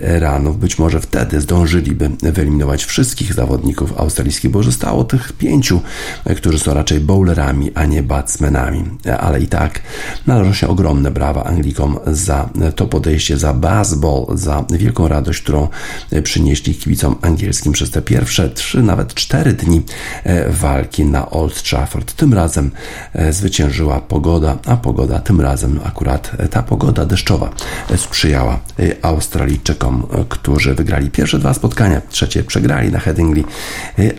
ranów. 0.00 0.58
Być 0.58 0.78
może 0.78 1.00
wtedy 1.00 1.40
zdążyliby 1.40 2.10
wyeliminować 2.22 2.84
wszystkich 2.84 3.34
zawodników 3.34 4.00
australijskich, 4.00 4.50
bo 4.50 4.62
zostało 4.62 5.04
tych 5.04 5.32
pięciu, 5.32 5.80
którzy 6.36 6.58
są 6.58 6.74
raczej 6.74 7.00
bowlerami, 7.00 7.70
a 7.74 7.84
nie 7.84 8.02
batsmenami. 8.02 8.84
Ale 9.20 9.40
i 9.40 9.46
tak 9.46 9.79
Należą 10.26 10.52
się 10.52 10.68
ogromne 10.68 11.10
brawa 11.10 11.44
Anglikom 11.44 11.98
za 12.06 12.48
to 12.76 12.86
podejście, 12.86 13.38
za 13.38 13.52
baseball, 13.52 14.26
za 14.34 14.64
wielką 14.70 15.08
radość, 15.08 15.42
którą 15.42 15.68
przynieśli 16.22 16.74
kibicom 16.74 17.16
angielskim 17.22 17.72
przez 17.72 17.90
te 17.90 18.02
pierwsze 18.02 18.50
trzy, 18.50 18.82
nawet 18.82 19.14
cztery 19.14 19.52
dni 19.52 19.82
e, 20.24 20.50
walki 20.50 21.04
na 21.04 21.30
Old 21.30 21.62
Trafford. 21.62 22.12
Tym 22.12 22.34
razem 22.34 22.70
e, 23.12 23.32
zwyciężyła 23.32 24.00
pogoda, 24.00 24.58
a 24.66 24.76
pogoda 24.76 25.18
tym 25.18 25.40
razem 25.40 25.80
akurat 25.84 26.30
e, 26.38 26.48
ta 26.48 26.62
pogoda 26.62 27.06
deszczowa 27.06 27.50
sprzyjała 27.96 28.60
Australijczykom, 29.02 30.06
którzy 30.28 30.74
wygrali 30.74 31.10
pierwsze 31.10 31.38
dwa 31.38 31.54
spotkania, 31.54 32.00
trzecie 32.10 32.44
przegrali 32.44 32.92
na 32.92 32.98
Headingley, 32.98 33.44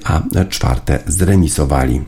a 0.03 0.21
czwarte 0.49 0.99
zremisowali 1.07 2.01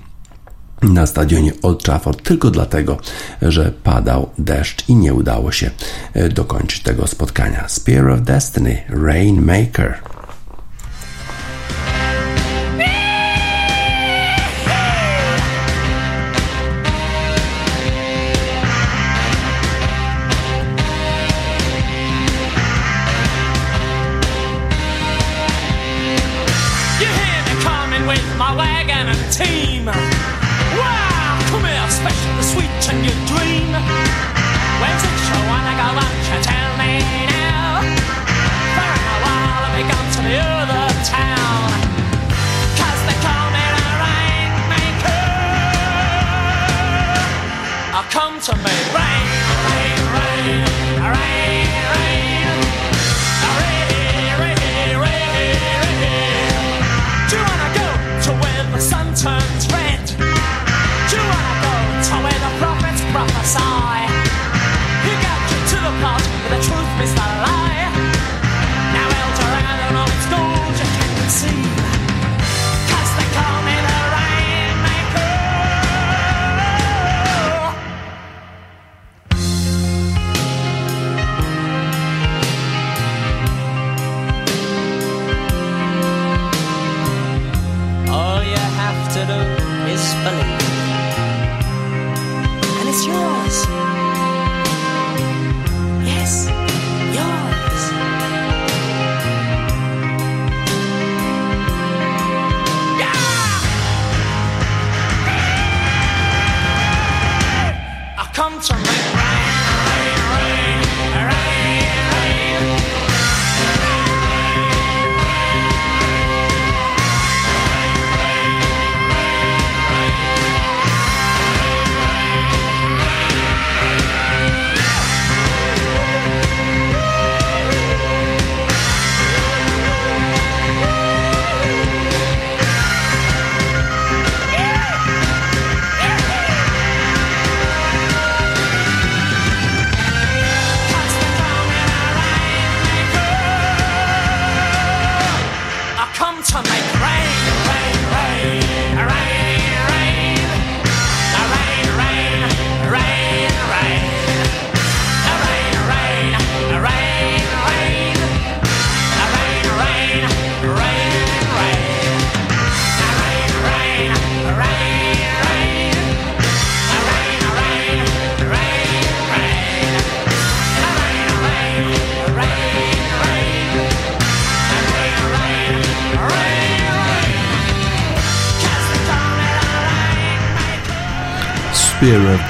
na 0.84 1.06
stadionie 1.06 1.52
Old 1.62 1.84
Trafford 1.84 2.24
tylko 2.24 2.52
dlatego, 2.52 2.98
że 3.42 3.72
padał 3.84 4.30
deszcz 4.38 4.90
i 4.90 4.96
nie 4.96 5.14
udało 5.14 5.52
się 5.52 5.72
e, 6.14 6.30
dokończyć 6.30 6.84
tego 6.84 7.08
spotkania. 7.08 7.68
Spear 7.68 8.10
of 8.10 8.22
Destiny, 8.22 8.84
Rainmaker. 8.90 10.00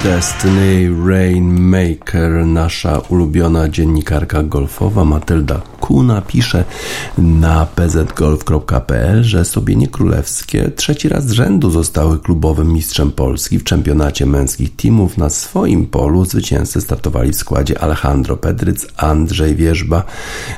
Destiny 0.04 0.88
Rainmaker, 1.06 2.30
nasza 2.46 3.02
ulubiona 3.10 3.68
dziennikarka 3.68 4.42
golfowa 4.42 5.04
Matylda 5.04 5.62
Kuna 5.84 6.22
pisze 6.22 6.64
na 7.18 7.66
pzgolf.pl, 7.66 9.24
że 9.24 9.44
Sobienie 9.44 9.88
Królewskie 9.88 10.70
trzeci 10.76 11.08
raz 11.08 11.26
z 11.26 11.32
rzędu 11.32 11.70
zostały 11.70 12.18
klubowym 12.18 12.72
mistrzem 12.72 13.10
Polski 13.10 13.58
w 13.58 13.64
czempionacie 13.64 14.26
męskich 14.26 14.76
teamów. 14.76 15.18
Na 15.18 15.30
swoim 15.30 15.86
polu 15.86 16.24
zwycięzcy 16.24 16.80
startowali 16.80 17.32
w 17.32 17.36
składzie 17.36 17.78
Alejandro 17.78 18.36
Pedryc, 18.36 18.86
Andrzej 18.96 19.56
Wierzba, 19.56 20.04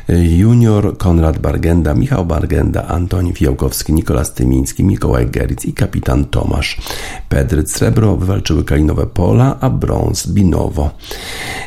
junior 0.09 0.99
Konrad 0.99 1.39
Bargenda, 1.39 1.95
Michał 1.95 2.27
Bargenda, 2.27 2.87
Antoni 2.87 3.33
Fijałkowski, 3.33 3.93
Nikolas 3.93 4.35
Tymiński, 4.35 4.85
Mikołaj 4.85 5.27
Geritz 5.27 5.65
i 5.65 5.73
kapitan 5.73 6.25
Tomasz. 6.25 6.81
Pedryc 7.29 7.73
srebro 7.73 8.17
wywalczyły 8.17 8.65
Kalinowe 8.65 9.07
Pola, 9.07 9.57
a 9.61 9.71
brąz 9.71 10.27
Binowo. 10.27 10.91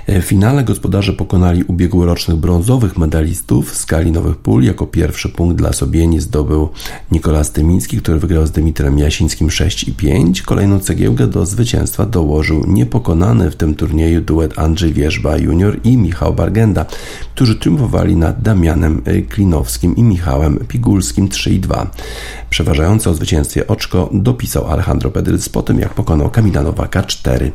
W 0.07 0.23
finale 0.23 0.63
gospodarze 0.63 1.13
pokonali 1.13 1.63
ubiegłorocznych 1.63 2.37
brązowych 2.37 2.97
medalistów 2.97 3.48
z 3.73 3.85
Kalinowych 3.85 4.37
Pól. 4.37 4.63
Jako 4.63 4.87
pierwszy 4.87 5.29
punkt 5.29 5.57
dla 5.57 5.73
Sobieni 5.73 6.19
zdobył 6.19 6.69
Nikolas 7.11 7.51
Tymiński, 7.51 7.97
który 7.97 8.19
wygrał 8.19 8.47
z 8.47 8.51
Dimitrem 8.51 8.99
Jasińskim 8.99 9.51
6 9.51 9.83
i 9.83 9.93
5. 9.93 10.41
Kolejną 10.41 10.79
cegiełkę 10.79 11.27
do 11.27 11.45
zwycięstwa 11.45 12.05
dołożył 12.05 12.65
niepokonany 12.67 13.51
w 13.51 13.55
tym 13.55 13.75
turnieju 13.75 14.21
duet 14.21 14.59
Andrzej 14.59 14.93
Wierzba 14.93 15.37
junior 15.37 15.79
i 15.83 15.97
Michał 15.97 16.33
Bargenda, 16.33 16.85
którzy 17.35 17.55
triumfowali 17.55 18.15
nad 18.15 18.41
Damianem 18.41 19.01
Klinowskim 19.29 19.95
i 19.95 20.03
Michałem 20.03 20.59
Pigulskim 20.67 21.29
3 21.29 21.51
i 21.53 21.59
2. 21.59 21.91
Przeważające 22.49 23.09
o 23.09 23.13
zwycięstwie 23.13 23.67
oczko 23.67 24.09
dopisał 24.13 24.67
Alejandro 24.67 25.11
Pedryc 25.11 25.49
po 25.49 25.61
tym, 25.61 25.79
jak 25.79 25.93
pokonał 25.93 26.29
Kamila 26.29 26.63
Nowaka 26.63 27.03
4 27.03 27.51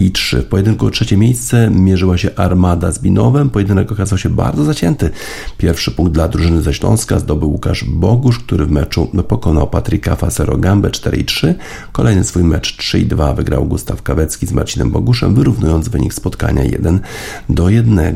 i 0.00 0.10
3. 0.10 0.42
W 0.42 0.46
pojedynku 0.46 0.86
o 0.86 0.90
trzecie 0.90 1.16
miejsce 1.16 1.70
mierzyła 1.70 2.18
się 2.18 2.30
Armada 2.36 2.92
z 2.92 2.98
Binowem. 2.98 3.50
Pojedynek 3.50 3.92
okazał 3.92 4.18
się 4.18 4.28
bardzo 4.28 4.64
zacięty. 4.64 5.10
Pierwszy 5.58 5.90
punkt 5.90 6.12
dla 6.12 6.28
drużyny 6.28 6.62
ze 6.62 6.74
Śląska 6.74 7.18
zdobył 7.18 7.50
Łukasz 7.50 7.84
Bogusz, 7.84 8.38
który 8.38 8.66
w 8.66 8.70
meczu 8.70 9.10
pokonał 9.28 9.68
Patryka 9.68 10.16
Fasero 10.16 10.58
Gambę 10.58 10.90
4 10.90 11.16
i 11.16 11.24
3. 11.24 11.54
Kolejny 11.92 12.24
swój 12.24 12.44
mecz 12.44 12.76
3 12.76 12.98
i 12.98 13.06
2 13.06 13.34
wygrał 13.34 13.64
Gustaw 13.64 14.02
Kawecki 14.02 14.46
z 14.46 14.52
Marcinem 14.52 14.90
Boguszem, 14.90 15.34
wyrównując 15.34 15.88
wynik 15.88 16.14
spotkania 16.14 16.64
1 16.64 17.00
do 17.48 17.68
1. 17.68 18.14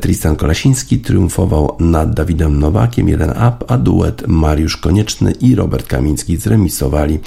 Tristan 0.00 0.36
Kolasiński 0.36 0.98
triumfował 0.98 1.76
nad 1.80 2.14
Dawidem 2.14 2.58
Nowakiem 2.60 3.08
1 3.08 3.30
up, 3.30 3.56
a 3.68 3.78
duet 3.78 4.28
Mariusz 4.28 4.76
Konieczny 4.76 5.32
i 5.32 5.54
Robert 5.54 5.86
Kamiński 5.86 6.36
zremisowali 6.36 7.18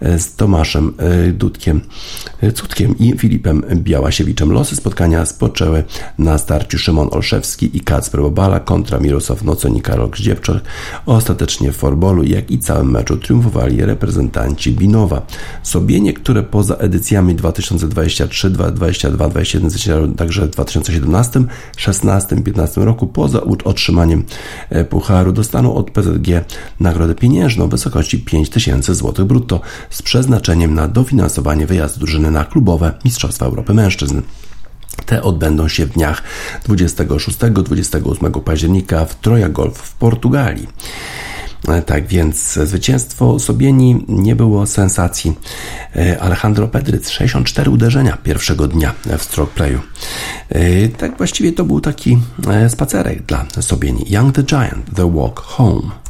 e, 0.00 0.18
z 0.18 0.34
Tomaszem 0.34 0.94
e, 0.98 1.32
Dudkiem 1.32 1.80
e, 2.40 2.52
Cudkiem 2.52 2.98
i 2.98 3.18
Filipem 3.18 3.62
Białasiewiczem. 3.74 4.52
Losy 4.52 4.76
spotkania 4.76 5.26
spoczęły 5.26 5.84
na 6.18 6.38
starciu 6.38 6.78
Szymon 6.78 7.08
Olszewski 7.10 7.76
i 7.76 7.80
Kacper 7.80 8.20
Bobala 8.20 8.55
kontra 8.60 8.98
Mirosław 8.98 9.44
Nocon 9.44 9.76
i 9.76 9.82
Karol 9.82 10.10
Grzdziewczak. 10.10 10.56
Ostatecznie 11.06 11.72
w 11.72 11.76
forbolu, 11.76 12.22
jak 12.22 12.50
i 12.50 12.58
całym 12.58 12.90
meczu 12.90 13.16
triumfowali 13.16 13.84
reprezentanci 13.84 14.72
Binowa. 14.72 15.22
Sobienie, 15.62 16.12
które 16.12 16.42
poza 16.42 16.74
edycjami 16.74 17.34
2023, 17.34 18.50
2022, 18.50 19.28
2021, 19.28 20.14
także 20.14 20.46
w 20.46 20.50
2017, 20.50 21.44
16, 21.76 22.42
15 22.42 22.84
roku, 22.84 23.06
poza 23.06 23.40
otrzymaniem 23.64 24.24
pucharu, 24.90 25.32
dostaną 25.32 25.74
od 25.74 25.90
PZG 25.90 26.44
nagrodę 26.80 27.14
pieniężną 27.14 27.66
w 27.66 27.70
wysokości 27.70 28.18
5000 28.18 28.94
zł 28.94 29.26
brutto 29.26 29.60
z 29.90 30.02
przeznaczeniem 30.02 30.74
na 30.74 30.88
dofinansowanie 30.88 31.66
wyjazdu 31.66 31.98
drużyny 31.98 32.30
na 32.30 32.44
klubowe 32.44 32.92
Mistrzostwa 33.04 33.46
Europy 33.46 33.74
Mężczyzn. 33.74 34.20
Te 35.06 35.22
odbędą 35.22 35.68
się 35.68 35.86
w 35.86 35.92
dniach 35.92 36.22
26-28 36.68 38.40
października 38.40 39.04
w 39.04 39.14
Troja 39.14 39.48
Golf 39.48 39.78
w 39.78 39.94
Portugalii. 39.94 40.68
Tak 41.86 42.06
więc 42.06 42.52
zwycięstwo 42.52 43.38
Sobieni 43.38 44.04
nie 44.08 44.36
było 44.36 44.66
sensacji. 44.66 45.34
Alejandro 46.20 46.68
Pedryc 46.68 47.08
64 47.08 47.70
uderzenia 47.70 48.16
pierwszego 48.16 48.68
dnia 48.68 48.94
w 49.18 49.22
stroke 49.22 49.54
playu. 49.54 49.80
Tak 50.98 51.16
właściwie 51.16 51.52
to 51.52 51.64
był 51.64 51.80
taki 51.80 52.18
spacerek 52.68 53.22
dla 53.22 53.46
Sobieni. 53.60 54.04
Young 54.08 54.34
the 54.34 54.42
Giant, 54.42 54.94
The 54.94 55.12
Walk 55.14 55.40
Home. 55.40 56.05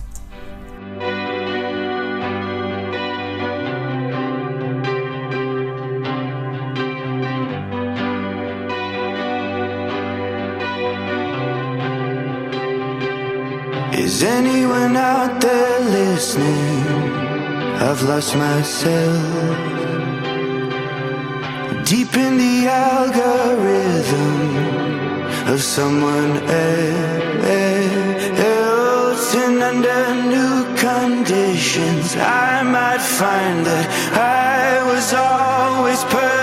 Out 15.26 15.40
there 15.40 15.80
listening? 15.80 16.86
I've 17.88 18.02
lost 18.02 18.36
myself 18.36 19.56
deep 21.84 22.12
in 22.16 22.32
the 22.44 22.56
algorithm 22.90 24.32
of 25.52 25.60
someone 25.62 26.32
else. 26.48 26.94
And 29.44 29.62
under 29.70 30.02
new 30.34 30.54
conditions, 30.86 32.06
I 32.16 32.62
might 32.62 33.04
find 33.18 33.66
that 33.70 33.86
I 34.12 34.82
was 34.90 35.06
always 35.12 36.02
perfectly 36.04 36.36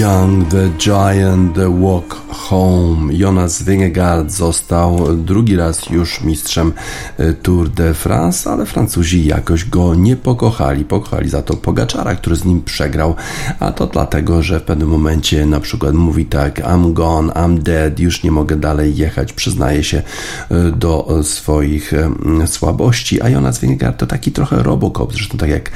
Young 0.00 0.48
the 0.48 0.70
Giant 0.78 1.52
The 1.54 1.70
Walk 1.70 2.19
Home. 2.50 3.14
Jonas 3.14 3.62
Vingegaard 3.62 4.30
został 4.30 5.16
drugi 5.16 5.56
raz 5.56 5.86
już 5.90 6.20
mistrzem 6.20 6.72
e, 7.18 7.32
Tour 7.32 7.68
de 7.68 7.94
France, 7.94 8.50
ale 8.50 8.66
Francuzi 8.66 9.26
jakoś 9.26 9.64
go 9.64 9.94
nie 9.94 10.16
pokochali. 10.16 10.84
Pokochali 10.84 11.28
za 11.28 11.42
to 11.42 11.56
Pogaczara, 11.56 12.14
który 12.14 12.36
z 12.36 12.44
nim 12.44 12.62
przegrał, 12.62 13.14
a 13.60 13.72
to 13.72 13.86
dlatego, 13.86 14.42
że 14.42 14.60
w 14.60 14.62
pewnym 14.62 14.88
momencie 14.88 15.46
na 15.46 15.60
przykład 15.60 15.94
mówi 15.94 16.26
tak 16.26 16.60
I'm 16.60 16.92
gone, 16.92 17.32
I'm 17.32 17.58
dead, 17.58 18.00
już 18.00 18.22
nie 18.22 18.30
mogę 18.30 18.56
dalej 18.56 18.96
jechać, 18.96 19.32
przyznaje 19.32 19.84
się 19.84 20.02
e, 20.50 20.70
do 20.70 21.18
swoich 21.22 21.94
e, 21.94 22.46
słabości, 22.46 23.22
a 23.22 23.28
Jonas 23.28 23.60
Vingegaard 23.60 23.98
to 23.98 24.06
taki 24.06 24.32
trochę 24.32 24.62
Robocop, 24.62 25.12
zresztą 25.12 25.38
tak 25.38 25.50
jak 25.50 25.70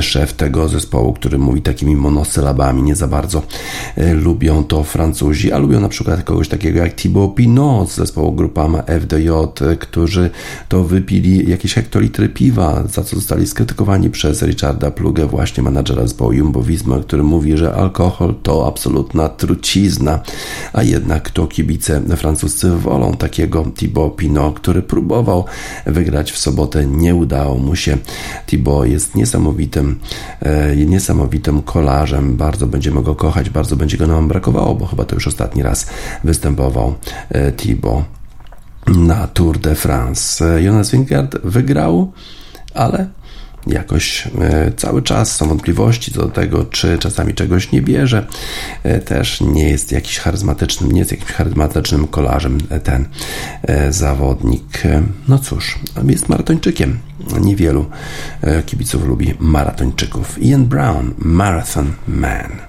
szef 0.00 0.32
tego 0.32 0.68
zespołu, 0.68 1.12
który 1.12 1.38
mówi 1.38 1.62
takimi 1.62 1.96
monosylabami, 1.96 2.82
nie 2.82 2.96
za 2.96 3.06
bardzo 3.08 3.42
E, 3.96 4.14
lubią 4.14 4.64
to 4.64 4.84
Francuzi, 4.84 5.52
a 5.52 5.58
lubią 5.58 5.80
na 5.80 5.88
przykład 5.88 6.15
kogoś 6.24 6.48
takiego 6.48 6.78
jak 6.78 6.94
Thibaut 6.94 7.34
Pinot 7.34 7.90
z 7.90 7.96
zespołu 7.96 8.32
Grupama 8.32 8.82
FDJ, 8.82 9.28
którzy 9.78 10.30
to 10.68 10.84
wypili 10.84 11.50
jakieś 11.50 11.74
hektolitry 11.74 12.28
piwa, 12.28 12.82
za 12.86 13.02
co 13.02 13.16
zostali 13.16 13.46
skrytykowani 13.46 14.10
przez 14.10 14.42
Richarda 14.42 14.90
Plugę, 14.90 15.26
właśnie 15.26 15.62
menadżera 15.62 16.02
zespołu 16.02 16.32
Jumbo 16.32 16.62
Visma, 16.62 16.98
który 17.00 17.22
mówi, 17.22 17.56
że 17.56 17.74
alkohol 17.74 18.34
to 18.42 18.66
absolutna 18.66 19.28
trucizna, 19.28 20.20
a 20.72 20.82
jednak 20.82 21.30
to 21.30 21.46
kibice 21.46 22.00
francuscy 22.16 22.70
wolą 22.70 23.12
takiego 23.12 23.64
Thibaut 23.76 24.16
Pinot, 24.16 24.60
który 24.60 24.82
próbował 24.82 25.44
wygrać 25.86 26.32
w 26.32 26.38
sobotę, 26.38 26.86
nie 26.86 27.14
udało 27.14 27.58
mu 27.58 27.76
się. 27.76 27.96
Thibaut 28.46 28.88
jest 28.88 29.14
niesamowitym, 29.14 29.98
e, 30.40 30.76
niesamowitym 30.76 31.62
kolarzem, 31.62 32.36
bardzo 32.36 32.66
będziemy 32.66 33.02
go 33.02 33.14
kochać 33.14 33.50
bardzo 33.50 33.76
będzie 33.76 33.96
go 33.96 34.06
nam 34.06 34.28
brakowało, 34.28 34.74
bo 34.74 34.86
chyba 34.86 35.04
to 35.04 35.14
już 35.14 35.26
ostatni 35.26 35.62
raz 35.62 35.86
występował 36.24 36.94
e, 37.28 37.52
Thibaut 37.52 38.04
na 38.86 39.26
Tour 39.26 39.58
de 39.58 39.74
France. 39.74 40.54
E, 40.56 40.62
Jonas 40.62 40.90
Vingegaard 40.90 41.38
wygrał, 41.44 42.12
ale 42.74 43.08
jakoś 43.66 44.28
e, 44.40 44.72
cały 44.76 45.02
czas 45.02 45.36
są 45.36 45.48
wątpliwości 45.48 46.12
co 46.12 46.22
do 46.22 46.28
tego, 46.28 46.64
czy 46.64 46.98
czasami 46.98 47.34
czegoś 47.34 47.72
nie 47.72 47.82
bierze. 47.82 48.26
Też 49.04 49.40
nie 49.40 49.68
jest 49.68 49.92
jakiś 49.92 50.18
charyzmatycznym, 50.18 50.92
nie 50.92 50.98
jest 50.98 51.10
jakimś 51.10 51.32
charyzmatycznym 51.32 52.06
kolarzem 52.06 52.58
ten 52.84 53.08
zawodnik. 53.90 54.82
No 55.28 55.38
cóż, 55.38 55.78
jest 56.08 56.28
maratończykiem. 56.28 56.98
Niewielu 57.40 57.86
kibiców 58.66 59.04
lubi 59.04 59.34
maratończyków. 59.38 60.42
Ian 60.42 60.66
Brown, 60.66 61.14
Marathon 61.18 61.92
Man. 62.08 62.65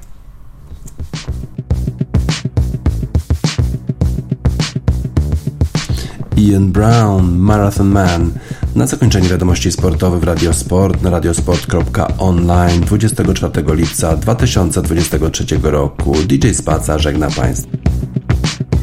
Ian 6.38 6.72
Brown, 6.72 7.38
Marathon 7.38 7.88
Man. 7.88 8.32
Na 8.76 8.88
zakończenie 8.88 9.30
wiadomości 9.30 9.72
sportowych 9.72 10.22
w 10.22 10.24
Radiosport 10.24 11.02
na 11.02 11.10
radiosport.online 11.10 12.82
24 12.82 13.76
lipca 13.76 14.16
2023 14.16 15.46
roku. 15.64 16.16
DJ 16.26 16.50
Spaca 16.54 17.00
żegna 17.00 17.30
Państwa. 17.30 17.78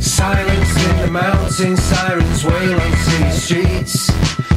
Silence 0.00 0.80
in 0.80 1.04
the 1.04 1.10
mountains, 1.10 1.80
sirens 1.80 2.42
wail 2.42 2.74
on 2.74 2.92
city 3.04 3.40
streets. 3.40 4.06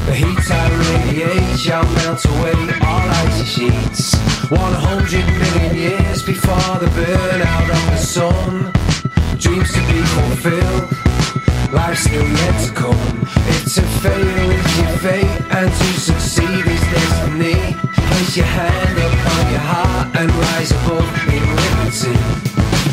The 0.05 0.13
heat 0.13 0.39
I 0.49 0.69
radiate 0.93 1.57
shall 1.57 1.83
melt 1.83 2.25
away 2.25 2.53
all 2.81 3.09
icy 3.27 3.45
sheets. 3.45 4.15
100 4.49 5.25
million 5.25 5.75
years 5.75 6.23
before 6.23 6.79
the 6.79 7.01
burnout 7.01 7.69
of 7.69 7.91
the 7.91 8.05
sun. 8.05 8.71
Dreams 9.39 9.73
to 9.73 9.79
be 9.79 10.01
fulfilled. 10.01 11.07
Life's 11.72 12.70
come. 12.72 12.95
If 13.47 13.74
to 13.76 13.82
fail 13.82 14.51
is 14.51 14.78
your 14.78 14.97
fate, 14.99 15.41
and 15.51 15.72
to 15.72 15.99
succeed 15.99 16.65
is 16.65 16.82
destiny. 16.82 17.76
Place 17.93 18.38
your 18.38 18.45
hand 18.45 18.97
upon 18.97 19.51
your 19.51 19.59
heart 19.59 20.15
and 20.15 20.32
rise 20.32 20.72
above 20.72 21.07
in 21.28 21.43
liberty. 21.55 22.86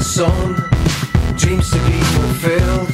the 0.00 0.04
sun, 0.04 0.54
dreams 1.36 1.70
to 1.70 1.78
be 1.84 2.00
fulfilled, 2.16 2.88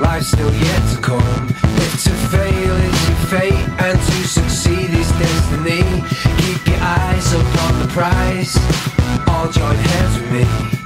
life 0.00 0.22
still 0.22 0.52
yet 0.54 0.94
to 0.94 1.00
come. 1.02 1.48
If 1.48 2.04
to 2.04 2.10
fail 2.30 2.76
is 2.76 3.08
your 3.08 3.18
fate 3.26 3.68
and 3.80 3.98
to 3.98 4.28
succeed 4.28 4.90
is 4.90 5.10
destiny, 5.18 5.82
keep 6.38 6.64
your 6.68 6.80
eyes 6.80 7.32
upon 7.32 7.80
the 7.80 7.88
prize. 7.88 8.56
All 9.26 9.50
join 9.50 9.74
hands 9.74 10.20
with 10.20 10.32
me. 10.32 10.79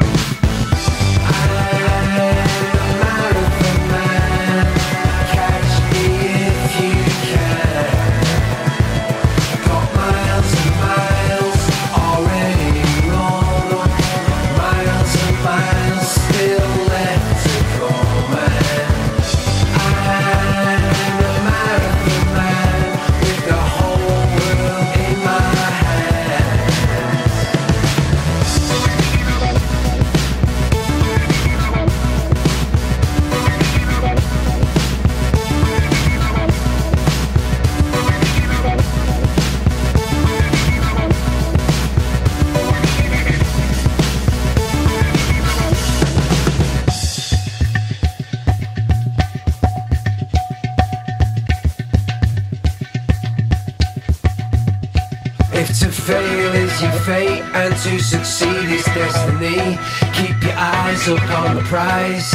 man 57.70 57.78
to 57.78 57.98
succeed 57.98 58.68
is 58.70 58.84
destiny. 58.84 59.78
Keep 60.12 60.42
your 60.42 60.56
eyes 60.56 61.08
up 61.08 61.30
on 61.30 61.56
the 61.56 61.62
prize. 61.62 62.34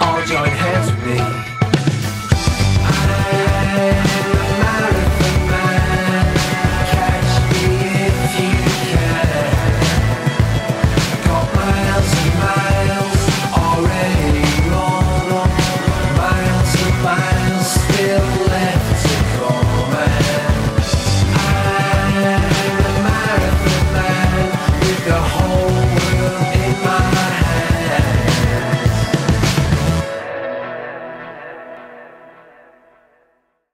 All 0.00 0.22
join 0.24 0.48
hands 0.48 0.90
with 0.90 1.06
me. 1.06 1.51